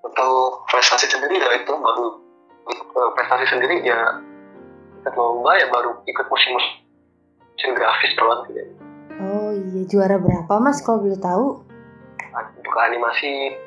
[0.00, 2.06] untuk prestasi sendiri ya itu baru
[3.12, 3.98] prestasi sendiri ya
[4.96, 8.62] ikut lomba ya baru ikut musim musim grafis doang sih
[9.18, 11.46] Oh iya juara berapa mas kalau boleh tahu?
[12.30, 13.58] untuk animasi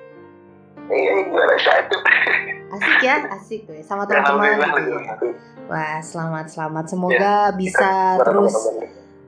[0.88, 1.98] iya juara satu
[2.72, 4.48] Asik ya, asik tuh sama teman-teman.
[4.48, 5.16] alhamdulillah gitu juara ya.
[5.68, 8.56] Wah selamat selamat semoga bisa Baru- terus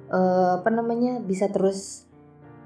[0.10, 2.08] eh, apa namanya bisa terus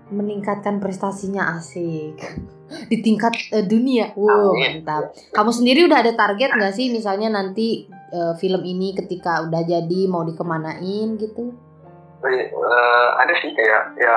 [0.08, 2.16] meningkatkan prestasinya asik
[2.92, 4.16] di tingkat eh, dunia.
[4.16, 5.16] Wow mantap.
[5.36, 10.00] Kamu sendiri udah ada target nggak sih misalnya nanti eh, film ini ketika udah jadi
[10.08, 11.52] mau dikemanain gitu?
[12.28, 14.16] Eh, ada sih kayak ya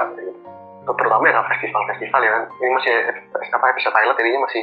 [0.88, 2.92] terutama ya festival-festival ya kan ini masih
[3.31, 4.62] apa episode pilot jadinya masih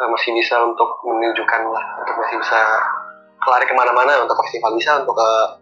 [0.00, 2.60] uh, masih bisa untuk menunjukkan lah untuk masih bisa
[3.40, 5.56] kelari ke mana-mana untuk festival bisa untuk uh,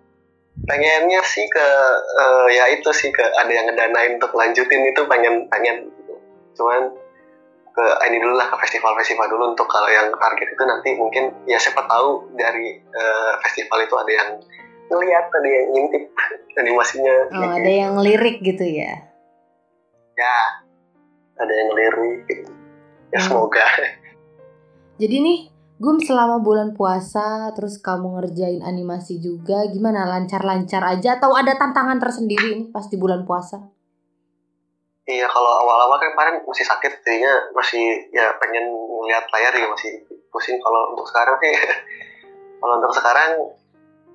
[0.62, 1.66] pengennya sih ke
[2.14, 5.90] uh, ya itu sih ke ada yang ngedanain untuk lanjutin itu pengen pengen
[6.54, 6.94] cuman
[7.74, 11.58] ke ini dulu lah ke festival-festival dulu untuk kalau yang target itu nanti mungkin ya
[11.58, 14.30] siapa tahu dari uh, festival itu ada yang
[14.94, 16.04] ngeliat ada yang ngintip
[16.54, 17.54] animasinya oh gitu.
[17.58, 19.10] ada yang lirik gitu ya
[20.14, 20.38] ya
[21.42, 22.46] ada yang lirik
[23.10, 23.26] ya hmm.
[23.26, 23.66] semoga
[25.02, 25.38] jadi nih
[25.84, 30.08] Gum selama bulan puasa terus kamu ngerjain animasi juga gimana?
[30.08, 33.60] Lancar-lancar aja atau ada tantangan tersendiri nih pas di bulan puasa?
[35.04, 37.84] Iya kalau awal-awal kan kemarin masih sakit jadinya masih
[38.16, 40.56] ya pengen ngeliat layar ya masih pusing.
[40.56, 41.52] Kalau untuk sekarang sih
[42.64, 43.30] kalau untuk sekarang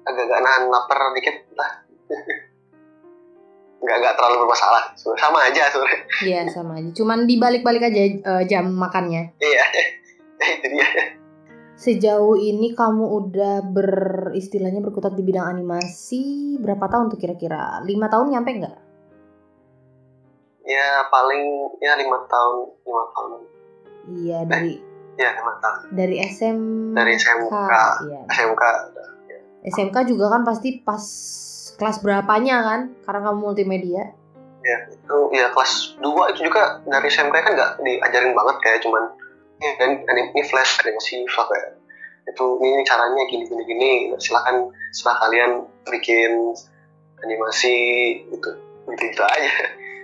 [0.09, 1.85] agak-agak nahan lapar dikit lah.
[3.85, 4.89] Nggak nggak terlalu bermasalah.
[4.97, 6.01] Sama aja sebenarnya.
[6.25, 6.89] Iya sama aja.
[6.97, 9.37] Cuman dibalik-balik aja uh, jam makannya.
[9.37, 9.63] Iya
[10.57, 11.18] itu dia
[11.79, 16.23] sejauh ini kamu udah beristilahnya berkutat di bidang animasi
[16.59, 18.77] berapa tahun tuh kira-kira lima tahun nyampe nggak?
[20.67, 21.43] Ya paling
[21.79, 23.31] ya lima tahun lima tahun.
[24.11, 24.73] Iya eh, dari.
[25.15, 25.79] ya lima tahun.
[25.95, 26.59] Dari SM.
[26.91, 27.55] Dari SMK.
[28.11, 28.21] Iya.
[28.27, 28.63] SMK.
[29.71, 31.03] SMK juga kan pasti pas
[31.79, 32.79] kelas berapanya kan?
[33.07, 34.11] Karena kamu multimedia.
[34.67, 39.15] Ya itu ya kelas dua itu juga dari SMK kan nggak diajarin banget kayak cuman
[39.59, 41.79] ya, dan ini flash animasi kayak
[42.29, 43.89] itu ini caranya gini gini gini
[44.21, 45.51] silahkan setelah kalian
[45.89, 46.53] bikin
[47.25, 47.77] animasi
[48.29, 48.49] gitu
[48.87, 49.51] gitu, gitu aja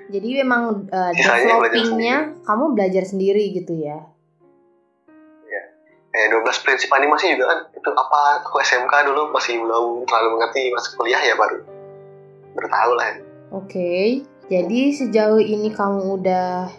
[0.06, 4.02] jadi memang uh, developingnya kamu belajar sendiri gitu ya
[5.46, 5.64] ya
[6.14, 10.74] kayak 12 prinsip animasi juga kan itu apa aku SMK dulu masih belum terlalu mengerti
[10.74, 11.62] masuk kuliah ya baru
[12.58, 13.16] bertahu lah ya.
[13.54, 14.06] oke okay.
[14.50, 16.74] jadi sejauh ini kamu udah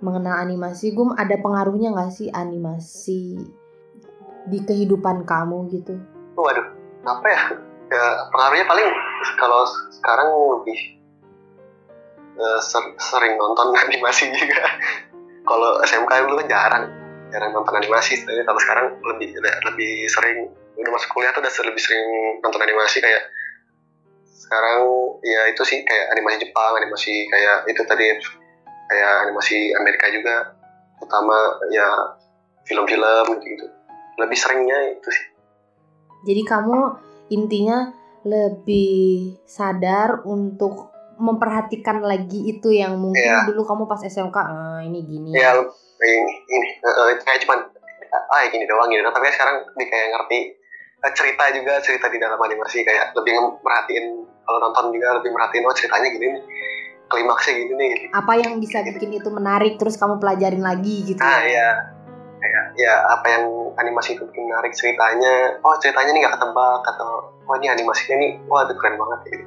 [0.00, 3.38] mengenal animasi, Gum ada pengaruhnya nggak sih animasi
[4.48, 5.98] di kehidupan kamu gitu?
[6.38, 6.66] Waduh,
[7.04, 7.42] apa ya?
[7.88, 8.88] Ya pengaruhnya paling
[9.40, 9.64] kalau
[9.96, 10.28] sekarang
[10.60, 10.78] lebih
[12.36, 14.64] uh, ser sering nonton animasi juga.
[15.48, 16.84] kalau SMK dulu kan jarang,
[17.32, 18.20] jarang nonton animasi.
[18.20, 22.04] Tapi kalau sekarang lebih lebih sering udah masuk kuliah tuh udah lebih sering
[22.44, 23.32] nonton animasi kayak
[24.48, 24.80] sekarang
[25.24, 28.06] ya itu sih kayak animasi Jepang, animasi kayak itu tadi
[28.88, 30.56] kayak animasi Amerika juga
[30.98, 31.36] utama
[31.70, 31.86] ya
[32.64, 33.66] film-film gitu.
[34.18, 35.26] Lebih seringnya itu sih.
[36.26, 36.78] Jadi kamu
[37.30, 37.94] intinya
[38.26, 43.46] lebih sadar untuk memperhatikan lagi itu yang mungkin ya.
[43.46, 45.30] dulu kamu pas SMK ah, ini gini.
[45.34, 47.58] Ya ini, ini uh, kayak cuman
[48.30, 49.06] ah gini doang gitu.
[49.06, 50.38] Tapi sekarang lebih kayak ngerti
[51.02, 52.86] uh, cerita juga cerita di dalam animasi.
[52.86, 56.42] Kayak lebih merhatiin kalau nonton juga lebih merhatiin oh ceritanya gini nih
[57.08, 61.20] klimaksnya gini nih apa yang bisa bikin itu menarik terus kamu pelajarin lagi gitu?
[61.24, 61.68] Ah ya
[62.38, 63.44] kayak ya apa yang
[63.76, 65.58] animasi itu bikin menarik ceritanya.
[65.66, 67.10] Oh ceritanya nih gak ketebak atau
[67.48, 69.44] wah oh, ini animasinya nih wah itu keren banget gitu.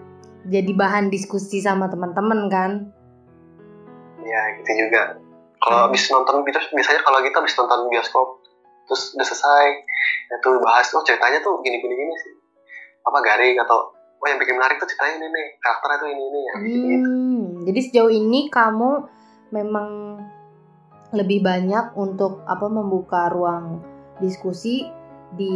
[0.52, 2.72] Jadi bahan diskusi sama teman-teman kan?
[4.26, 5.22] Ya gitu juga.
[5.62, 8.42] Kalau habis nonton gitu biasanya kalau kita habis nonton bioskop
[8.90, 9.68] terus udah selesai
[10.32, 12.34] itu bahas oh ceritanya tuh gini gini gini sih.
[13.06, 16.40] Apa garing atau oh yang bikin menarik tuh ceritanya ini nih karakternya tuh ini ini
[16.40, 17.10] ya hmm, gitu.
[17.66, 18.92] jadi sejauh ini kamu
[19.50, 19.90] memang
[21.12, 23.84] lebih banyak untuk apa membuka ruang
[24.24, 24.88] diskusi
[25.36, 25.56] di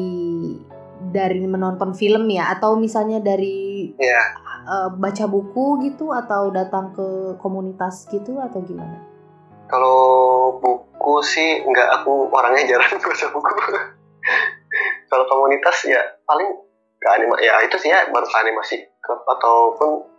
[1.11, 4.07] dari menonton film ya atau misalnya dari yeah.
[4.07, 4.23] Iya.
[4.67, 8.99] uh, baca buku gitu atau datang ke komunitas gitu atau gimana?
[9.67, 9.99] Kalau
[10.61, 13.55] buku sih nggak aku orangnya jarang baca buku.
[15.05, 16.64] Kalau komunitas ya paling
[17.05, 20.09] ke anima ya itu sih ya baru ke animasi klub ataupun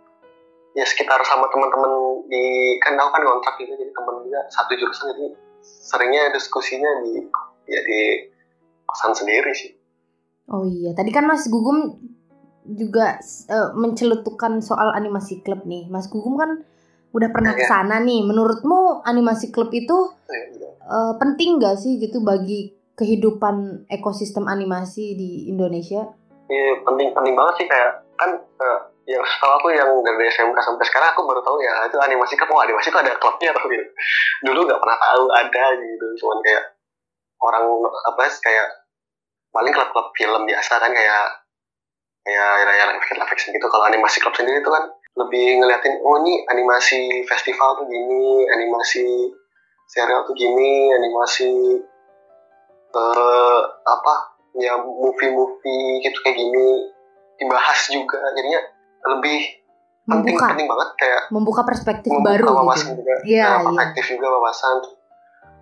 [0.71, 5.11] ya sekitar sama teman-teman di kan aku kan kontrak gitu jadi teman juga satu jurusan
[5.11, 7.27] jadi seringnya diskusinya di
[7.67, 7.99] ya di
[8.87, 9.75] kosan sendiri sih.
[10.47, 11.99] Oh iya tadi kan Mas Gugum
[12.63, 13.19] juga
[13.51, 15.91] uh, mencelutukan soal animasi klub nih.
[15.91, 16.63] Mas Gugum kan
[17.11, 18.23] udah pernah ke sana nih.
[18.23, 20.15] Menurutmu animasi klub itu
[20.87, 26.07] uh, penting gak sih gitu bagi kehidupan ekosistem animasi di Indonesia
[26.47, 30.83] Iya penting penting banget sih kayak kan uh, yang setahu aku yang dari SMK sampai
[30.87, 33.83] sekarang aku baru tahu ya itu animasi kan oh animasi itu ada klubnya atau gitu.
[34.47, 36.63] Dulu nggak pernah tahu ada gitu cuman kayak
[37.43, 38.67] orang apa sih kayak
[39.51, 41.23] paling klub-klub film biasa kan kayak
[42.27, 43.67] kayak layar efek efek gitu.
[43.67, 49.33] Kalau animasi klub sendiri itu kan lebih ngeliatin oh ini animasi festival tuh gini animasi
[49.89, 51.81] serial tuh gini animasi
[52.93, 56.67] uh, apa ya movie-movie gitu kayak gini
[57.37, 58.61] dibahas juga jadinya
[59.07, 59.39] lebih
[60.03, 60.45] penting Membuka.
[60.49, 62.99] penting banget kayak Membuka perspektif membuka baru wawasan gitu.
[62.99, 63.79] juga Iya, Nah, iya.
[63.83, 64.75] aktif juga wawasan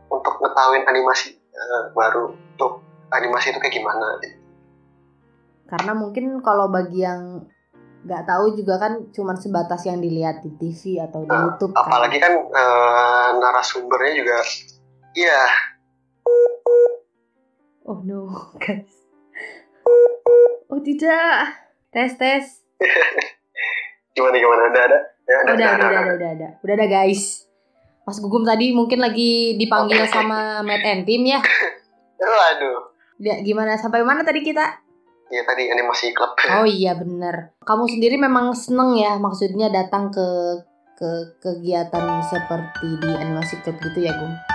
[0.08, 2.79] untuk ngetahuin animasi eh, baru untuk
[3.10, 4.38] animasi itu kayak gimana gitu.
[5.65, 7.41] Karena mungkin kalau bagi yang
[8.05, 11.81] nggak tahu juga kan cuman sebatas yang dilihat di TV atau di Nah, YouTube kan.
[11.84, 14.38] apalagi kan eh, narasumbernya juga
[15.12, 15.41] iya
[17.85, 18.25] Oh no,
[18.63, 18.89] guys.
[20.73, 21.53] Oh tidak.
[21.93, 22.45] Tes tes.
[24.15, 27.45] gimana gimana ada ada ya, Udah, udah, udah, udah, udah, udah, udah, ada guys.
[28.05, 30.09] Mas Gugum tadi mungkin lagi dipanggil Oke.
[30.09, 31.41] sama Matt and Tim ya.
[32.21, 32.93] Waduh.
[33.21, 34.65] Dia gimana sampai mana tadi kita?
[35.29, 36.33] Ya tadi animasi klub.
[36.57, 37.53] Oh iya bener.
[37.61, 40.25] Kamu sendiri memang seneng ya maksudnya datang ke
[40.95, 41.09] ke
[41.43, 44.54] kegiatan seperti di animasi club gitu ya Gum?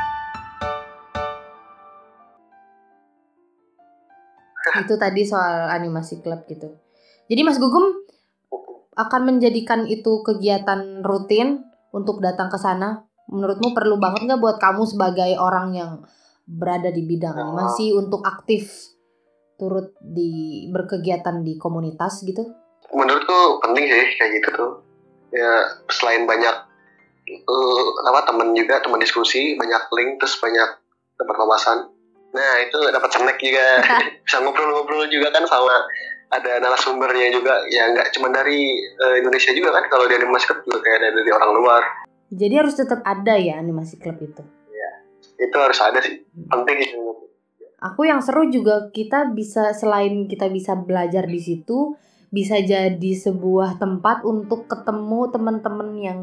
[4.84, 6.72] Itu tadi soal animasi club gitu.
[7.30, 8.04] Jadi Mas Gugum
[8.98, 11.64] akan menjadikan itu kegiatan rutin
[11.94, 13.06] untuk datang ke sana.
[13.30, 15.92] Menurutmu perlu banget nggak buat kamu sebagai orang yang
[16.50, 18.90] berada di bidang animasi untuk aktif
[19.54, 22.42] turut di berkegiatan di komunitas gitu?
[22.90, 24.72] Menurutku penting sih kayak gitu tuh.
[25.30, 26.56] Ya selain banyak
[27.30, 30.80] eh, apa temen juga teman diskusi banyak link terus banyak
[31.14, 31.78] dapat wawasan.
[32.30, 33.66] Nah itu dapat snack juga.
[34.26, 35.74] Bisa ngobrol-ngobrol juga kan sama
[36.30, 37.66] ada narasumbernya juga.
[37.70, 39.84] Ya nggak cuma dari eh, Indonesia juga kan.
[39.90, 41.82] Kalau di animasi Club juga kayak ada dari orang luar.
[42.30, 44.42] Jadi harus tetap ada ya animasi klub itu.
[45.40, 46.20] itu harus ada sih.
[46.52, 46.94] Penting sih
[47.80, 51.96] Aku yang seru juga kita bisa selain kita bisa belajar di situ,
[52.28, 56.20] bisa jadi sebuah tempat untuk ketemu teman-teman yang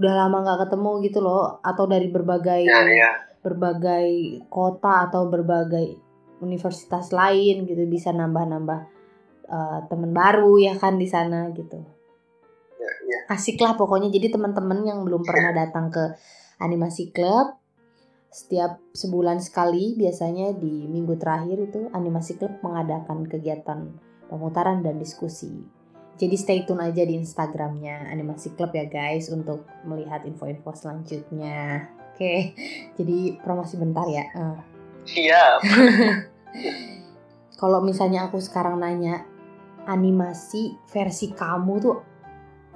[0.00, 3.12] udah lama nggak ketemu gitu loh, atau dari berbagai ya ya
[3.46, 5.94] berbagai kota atau berbagai
[6.42, 8.80] universitas lain gitu bisa nambah-nambah
[9.46, 11.78] eh, teman baru ya kan di sana gitu.
[12.76, 13.18] ya, ya.
[13.30, 16.18] asik lah pokoknya jadi teman-teman yang belum pernah datang ke
[16.58, 17.54] animasi club
[18.26, 23.96] setiap sebulan sekali biasanya di minggu terakhir itu animasi club mengadakan kegiatan
[24.28, 25.76] pemutaran dan diskusi
[26.16, 32.34] jadi stay tune aja di instagramnya animasi club ya guys untuk melihat info-info selanjutnya oke
[32.96, 34.58] jadi promosi bentar ya Eh,
[35.04, 35.60] siap
[37.60, 39.28] kalau misalnya aku sekarang nanya
[39.86, 41.96] animasi versi kamu tuh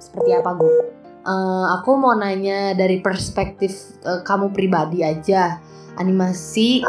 [0.01, 0.73] seperti apa gue?
[1.21, 5.61] Eh, aku mau nanya dari perspektif eh, kamu pribadi aja
[6.01, 6.81] animasi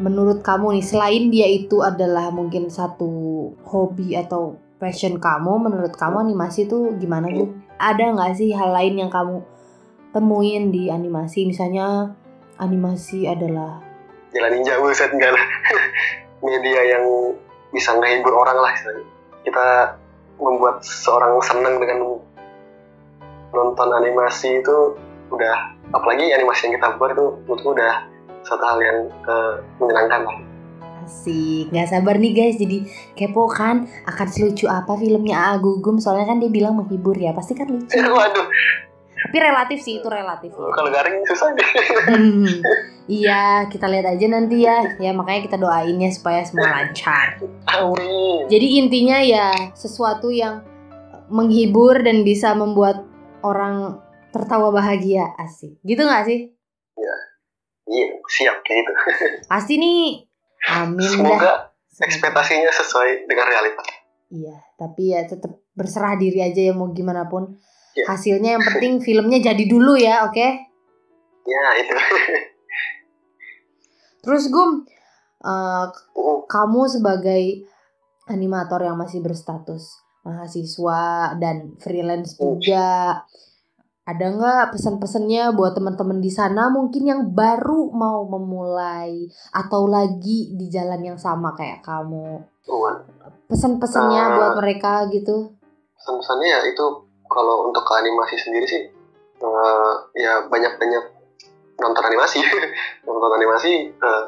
[0.00, 6.32] menurut kamu nih selain dia itu adalah mungkin satu hobi atau passion kamu menurut kamu
[6.32, 7.52] animasi tuh gimana bu?
[7.76, 9.44] Ada nggak sih hal lain yang kamu
[10.12, 12.12] temuin di animasi misalnya
[12.60, 13.80] animasi adalah
[14.32, 15.44] jalan ninja buset enggak lah
[16.46, 17.04] media yang
[17.72, 19.06] bisa ngehibur orang lah istilahnya.
[19.42, 19.66] kita
[20.38, 22.20] membuat seorang senang dengan
[23.52, 24.96] nonton animasi itu
[25.32, 25.56] udah
[25.96, 27.92] apalagi animasi yang kita buat itu menurutku udah
[28.44, 30.36] satu hal yang eh, menyenangkan lah
[31.02, 32.62] Asik, nggak sabar nih guys.
[32.62, 32.86] Jadi
[33.18, 37.58] kepo kan akan selucu apa filmnya A Gugum soalnya kan dia bilang menghibur ya, pasti
[37.58, 37.98] kan lucu.
[38.22, 38.46] waduh
[39.32, 40.52] Tapi relatif sih itu relatif.
[40.52, 41.64] kalau garing susah deh
[42.04, 42.44] Hmm,
[43.08, 44.76] iya, kita lihat aja nanti ya.
[45.00, 47.40] Ya makanya kita doain ya supaya semua lancar.
[47.64, 50.60] amin Jadi intinya ya sesuatu yang
[51.26, 53.08] menghibur dan bisa membuat
[53.40, 55.32] orang tertawa bahagia.
[55.34, 55.80] Asik.
[55.80, 56.52] Gitu nggak sih?
[57.82, 58.92] iya siap kayak gitu
[59.48, 60.28] Pasti nih.
[60.70, 61.08] Amin dah.
[61.08, 61.52] semoga
[61.88, 62.04] Semoga.
[62.04, 63.88] ekspektasinya sesuai dengan realitas
[64.28, 67.56] Iya, tapi ya tetap berserah diri aja ya mau gimana pun.
[67.92, 68.04] Iya.
[68.08, 70.48] Hasilnya yang penting filmnya jadi dulu ya, oke?
[71.42, 71.94] ya itu
[74.22, 74.86] Terus Gum,
[75.42, 75.90] Uh,
[76.46, 77.66] kamu sebagai
[78.30, 83.26] animator yang masih berstatus mahasiswa dan freelance juga,
[84.06, 90.70] ada nggak pesan-pesannya buat teman-teman di sana mungkin yang baru mau memulai atau lagi di
[90.70, 92.38] jalan yang sama kayak kamu?
[92.70, 92.94] uh,
[93.50, 95.58] Pesan-pesannya Eh, buat mereka gitu?
[95.98, 96.86] pesan-pesannya ya itu
[97.32, 98.82] kalau untuk ke animasi sendiri sih
[99.42, 101.22] eh, ya banyak-banyak
[101.82, 102.38] nonton animasi.
[103.06, 104.24] Nonton animasi eh,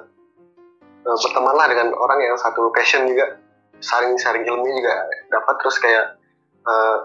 [1.07, 3.39] eh, bertemanlah dengan orang yang satu passion juga.
[3.79, 4.95] Saring-saring ilmu juga
[5.31, 6.19] dapat terus kayak
[6.67, 6.99] eh,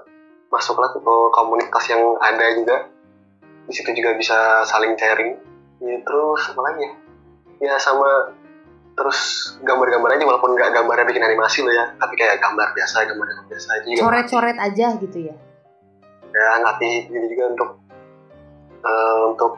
[0.49, 0.99] masuklah ke
[1.35, 2.77] komunitas yang ada juga.
[3.69, 5.37] Di situ juga bisa saling sharing.
[5.79, 6.91] Ya, terus apa lagi ya?
[7.59, 8.35] Ya sama
[8.99, 9.19] terus
[9.63, 13.67] gambar-gambar aja walaupun nggak gambarnya bikin animasi loh ya tapi kayak gambar biasa gambar biasa
[13.79, 15.35] aja Coret-coret aja gitu ya?
[16.29, 17.69] Ya ngatih gitu juga untuk
[18.79, 19.51] eh, untuk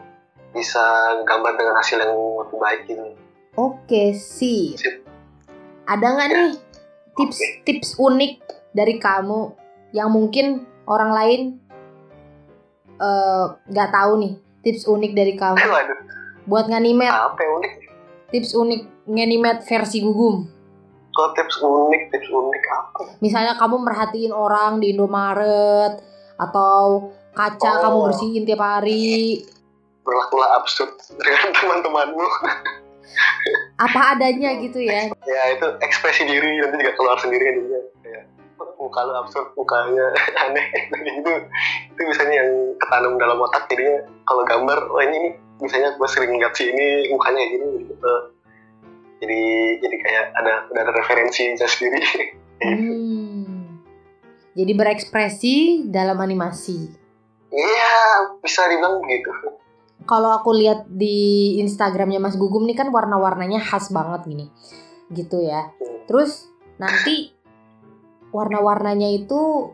[0.52, 0.84] bisa
[1.22, 3.04] gambar dengan hasil yang lebih baik gitu
[3.54, 4.76] Oke sih.
[4.76, 5.04] Sip.
[5.84, 6.36] Ada nggak Ya.
[6.38, 6.52] nih
[7.14, 8.34] tips-tips unik
[8.72, 9.52] dari kamu
[9.92, 11.42] yang mungkin orang lain
[12.98, 16.00] eh, nggak tahu nih tips unik dari kamu Waduh,
[16.46, 17.74] buat nganimet apa yang unik?
[18.32, 20.48] tips unik nganimet versi gugum.
[21.12, 23.00] Kalau tips unik, tips unik apa?
[23.20, 26.00] Misalnya kamu merhatiin orang di Indomaret
[26.42, 27.82] atau kaca Oh.
[27.86, 29.46] kamu bersihin tiap hari.
[30.02, 32.28] Berlakulah absurd dengan teman-temanmu.
[33.78, 35.10] Apa adanya gitu ya.
[35.26, 37.80] ya itu ekspresi diri nanti juga keluar sendiri juga.
[38.02, 38.24] Kayak
[38.82, 40.06] muka lu absurd, mukanya
[40.50, 40.68] aneh.
[40.90, 41.32] gitu.
[41.94, 42.50] Itu misalnya yang
[42.82, 47.42] ketanam dalam otak jadinya kalau gambar, wah ini misalnya gue sering lihat si ini mukanya
[47.46, 48.14] gini gitu.
[49.22, 49.42] Jadi
[49.86, 52.02] jadi kayak ada udah ada referensi sendiri.
[52.62, 53.01] Hmm.
[54.62, 55.56] Jadi berekspresi
[55.90, 56.86] dalam animasi.
[57.50, 57.94] Iya,
[58.46, 59.58] bisa dibilang begitu.
[60.06, 64.46] Kalau aku lihat di Instagramnya Mas Gugum nih kan warna-warnanya khas banget gini,
[65.10, 65.74] gitu ya.
[66.06, 66.46] Terus
[66.78, 67.34] nanti
[68.30, 69.74] warna-warnanya itu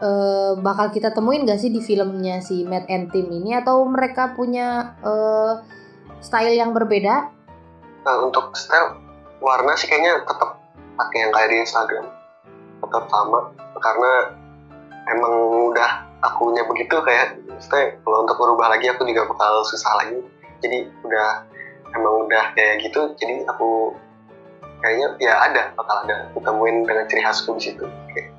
[0.00, 4.32] eh, bakal kita temuin gak sih di filmnya si Matt and Tim ini atau mereka
[4.32, 5.52] punya eh,
[6.24, 7.28] style yang berbeda?
[8.04, 8.96] Nah, untuk style
[9.44, 10.56] warna sih kayaknya tetap
[10.96, 12.06] pakai yang kayak di Instagram.
[12.80, 14.12] Tetap sama karena
[15.12, 15.34] emang
[15.68, 15.90] udah
[16.24, 20.24] akunya begitu kayak maksudnya kalau untuk berubah lagi aku juga bakal susah lagi.
[20.64, 21.44] Jadi udah
[21.92, 23.92] emang udah kayak gitu jadi aku
[24.80, 27.84] kayaknya ya ada bakal ada ditemuin dengan ciri khasku di situ.
[28.12, 28.32] Kayak,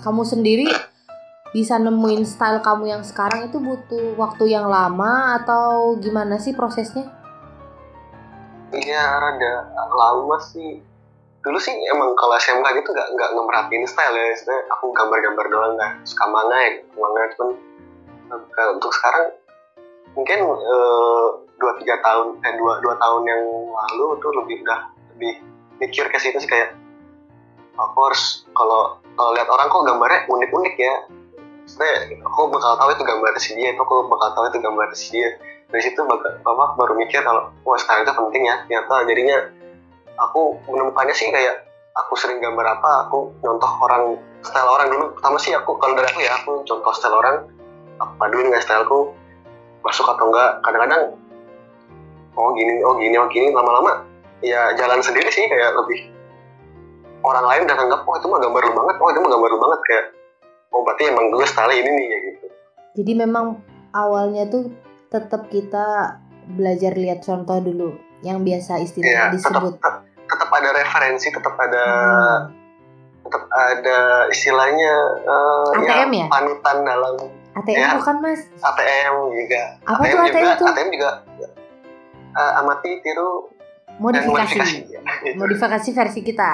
[0.00, 0.68] Kamu sendiri
[1.50, 7.10] bisa nemuin style kamu yang sekarang itu butuh waktu yang lama atau gimana sih prosesnya?
[8.70, 10.89] Iya rada lama sih.
[11.40, 14.36] Dulu sih emang kalau SMK gitu nggak nggak ngemerhatiin style ya.
[14.36, 17.48] Sebenarnya aku gambar-gambar doang nggak suka manga ya, manga cuman
[18.36, 19.32] eh, untuk sekarang
[20.12, 21.28] mungkin eh,
[21.60, 24.80] dua tiga tahun eh dua dua tahun yang lalu tuh lebih udah
[25.16, 25.32] lebih
[25.80, 26.76] mikir ke situ sih kayak
[27.80, 30.94] aku harus kalau kalau lihat orang kok gambarnya unik-unik ya.
[31.64, 35.06] Sebenarnya aku bakal tahu itu gambar si dia, itu aku bakal tahu itu gambar si
[35.14, 35.30] dia
[35.70, 39.36] dari situ bakal bapak baru mikir kalau wah sekarang itu penting ya ternyata jadinya
[40.20, 41.64] aku menemukannya sih kayak
[41.96, 44.88] aku sering gambar apa aku contoh orang style orang.
[44.92, 47.36] Dulu pertama sih aku kalau dari aku ya aku contoh style orang.
[48.00, 49.12] Aku paduin dengan styleku
[49.84, 51.02] masuk atau enggak kadang-kadang
[52.36, 53.52] oh gini oh gini oh gini.
[53.52, 54.04] Lama-lama
[54.40, 56.08] ya jalan sendiri sih kayak lebih
[57.20, 59.58] orang lain udah nganggap oh itu mah gambar lu banget oh itu mah gambar lu
[59.60, 59.80] banget.
[59.88, 60.04] Kayak
[60.72, 62.46] oh berarti emang gue style ini nih kayak gitu.
[63.00, 63.46] Jadi memang
[63.92, 64.72] awalnya tuh
[65.10, 66.16] tetap kita
[66.50, 69.72] belajar lihat contoh dulu yang biasa ya istilahnya tetap disebut.
[69.76, 69.94] tetap
[70.32, 71.84] ada referensi tetap ada
[72.40, 72.58] Hmm.
[73.22, 76.26] tetap ada istilahnya eh, ATM ya?
[76.26, 77.14] panutan dalam
[77.52, 77.88] ATM Ya.
[77.94, 78.40] bukan mas?
[78.56, 80.66] ATM juga Apa ATM tuh juga ATM tuh?
[80.68, 81.10] ATM juga
[82.30, 83.30] eh, amati tiru
[83.86, 84.30] dan Modifikasi.
[84.56, 85.36] modifikasi ya, gitu.
[85.36, 86.52] Modifikasi versi kita.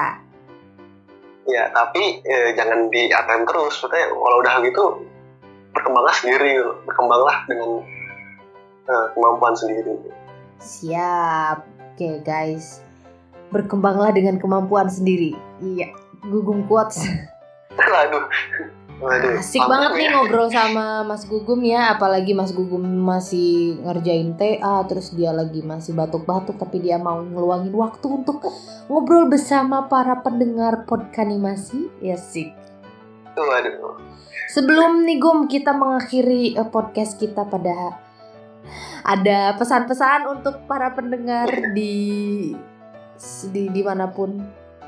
[1.47, 4.83] ya tapi eh, jangan di ATM terus maksudnya kalau udah gitu
[5.71, 7.87] berkembanglah sendiri berkembanglah dengan
[8.85, 9.95] eh, kemampuan sendiri
[10.57, 11.63] Siap.
[11.93, 12.81] Oke guys.
[13.53, 15.35] Berkembanglah dengan kemampuan sendiri.
[15.63, 15.93] Iya.
[16.27, 17.03] Gugum quotes.
[17.77, 18.25] waduh
[18.97, 19.97] waduh Asik Mantap banget ya.
[19.97, 21.95] nih ngobrol sama Mas Gugum ya.
[21.95, 24.83] Apalagi Mas Gugum masih ngerjain TA.
[24.89, 26.59] Terus dia lagi masih batuk-batuk.
[26.59, 28.43] Tapi dia mau ngeluangin waktu untuk
[28.91, 31.89] ngobrol bersama para pendengar podkanimasi.
[32.03, 32.51] Ya sih.
[33.37, 34.01] waduh
[34.47, 38.07] Sebelum nih Gum kita mengakhiri eh, podcast kita pada
[39.07, 42.51] ada pesan-pesan untuk para pendengar di
[43.47, 44.37] di di mana pun.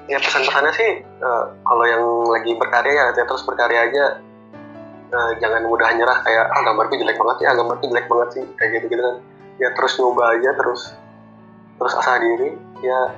[0.06, 4.06] ya pesan-pesannya sih eh, kalau yang lagi berkarya ya, ya terus berkarya aja
[5.10, 8.70] Eh, jangan mudah nyerah kayak ah gambarku jelek banget ya gambarku jelek banget sih kayak
[8.78, 9.18] gitu gitu kan
[9.58, 10.94] ya terus nyoba aja terus
[11.82, 12.54] terus asah diri
[12.86, 13.18] ya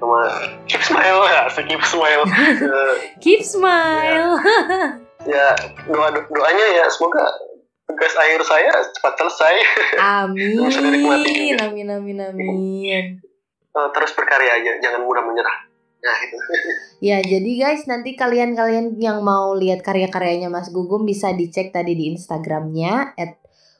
[0.00, 0.32] sama
[0.64, 4.40] keep smile ya keep smile Eh, Keep smile.
[5.36, 5.52] ya
[5.84, 7.28] doa doanya ya semoga
[7.84, 9.54] tugas akhir saya cepat selesai
[10.00, 10.56] Amin.
[11.68, 13.04] Amin amin amin.
[13.76, 15.68] Eh, terus berkarya aja jangan mudah menyerah
[16.00, 16.36] nah itu
[16.96, 22.16] Ya, jadi guys, nanti kalian-kalian yang mau lihat karya-karyanya Mas Gugum bisa dicek tadi di
[22.16, 23.12] Instagramnya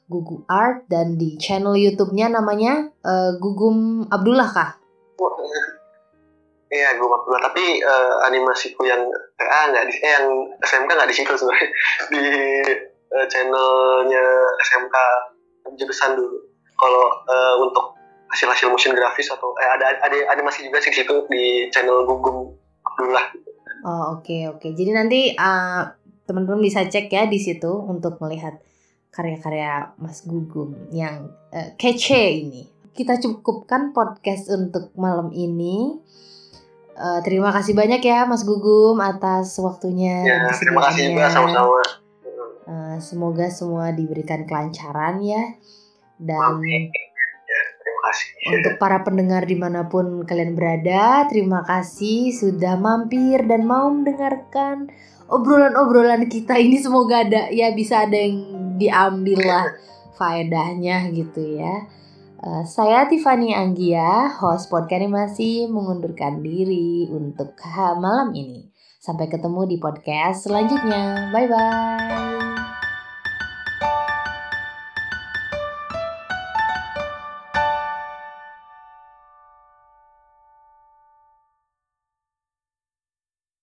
[0.04, 4.70] @guguart dan di channel YouTube-nya namanya eh, Gugum Abdullah kah?
[6.68, 7.40] Iya, gue pernah.
[7.40, 9.00] Tapi eh, animasiku yang
[9.40, 10.28] TA nggak di, eh, yang
[10.60, 11.68] SMK nggak di situ sebenarnya
[12.12, 12.24] di
[13.16, 14.24] eh, channelnya
[14.60, 14.96] SMK
[15.72, 16.36] jurusan dulu.
[16.76, 17.95] Kalau eh, untuk
[18.30, 22.52] hasil-hasil motion grafis atau eh, ada ada animasi juga sih di situ di channel Gugum
[22.82, 23.26] Abdullah.
[23.86, 24.68] Oh, oke oke.
[24.74, 25.82] Jadi nanti eh,
[26.26, 28.58] teman-teman bisa cek ya di situ untuk melihat
[29.14, 32.66] karya-karya Mas Gugum yang eh, kece ini.
[32.96, 36.00] Kita cukupkan podcast untuk malam ini.
[36.96, 40.24] Eh, terima kasih banyak ya Mas Gugum atas waktunya.
[40.24, 41.80] Ya, terima kasih juga sama-sama.
[42.66, 45.54] Uh, semoga semua diberikan kelancaran ya
[46.18, 46.90] dan Amin.
[48.46, 54.86] Untuk para pendengar di mana pun kalian berada, terima kasih sudah mampir dan mau mendengarkan
[55.26, 56.78] obrolan-obrolan kita ini.
[56.78, 58.38] Semoga ada ya bisa ada yang
[58.78, 59.66] diambil lah
[60.14, 61.90] faedahnya gitu ya.
[62.36, 67.56] Uh, saya Tiffany Anggia, host podcast animasi mengundurkan diri untuk
[67.98, 68.68] malam ini.
[69.00, 71.30] Sampai ketemu di podcast selanjutnya.
[71.30, 72.35] Bye bye.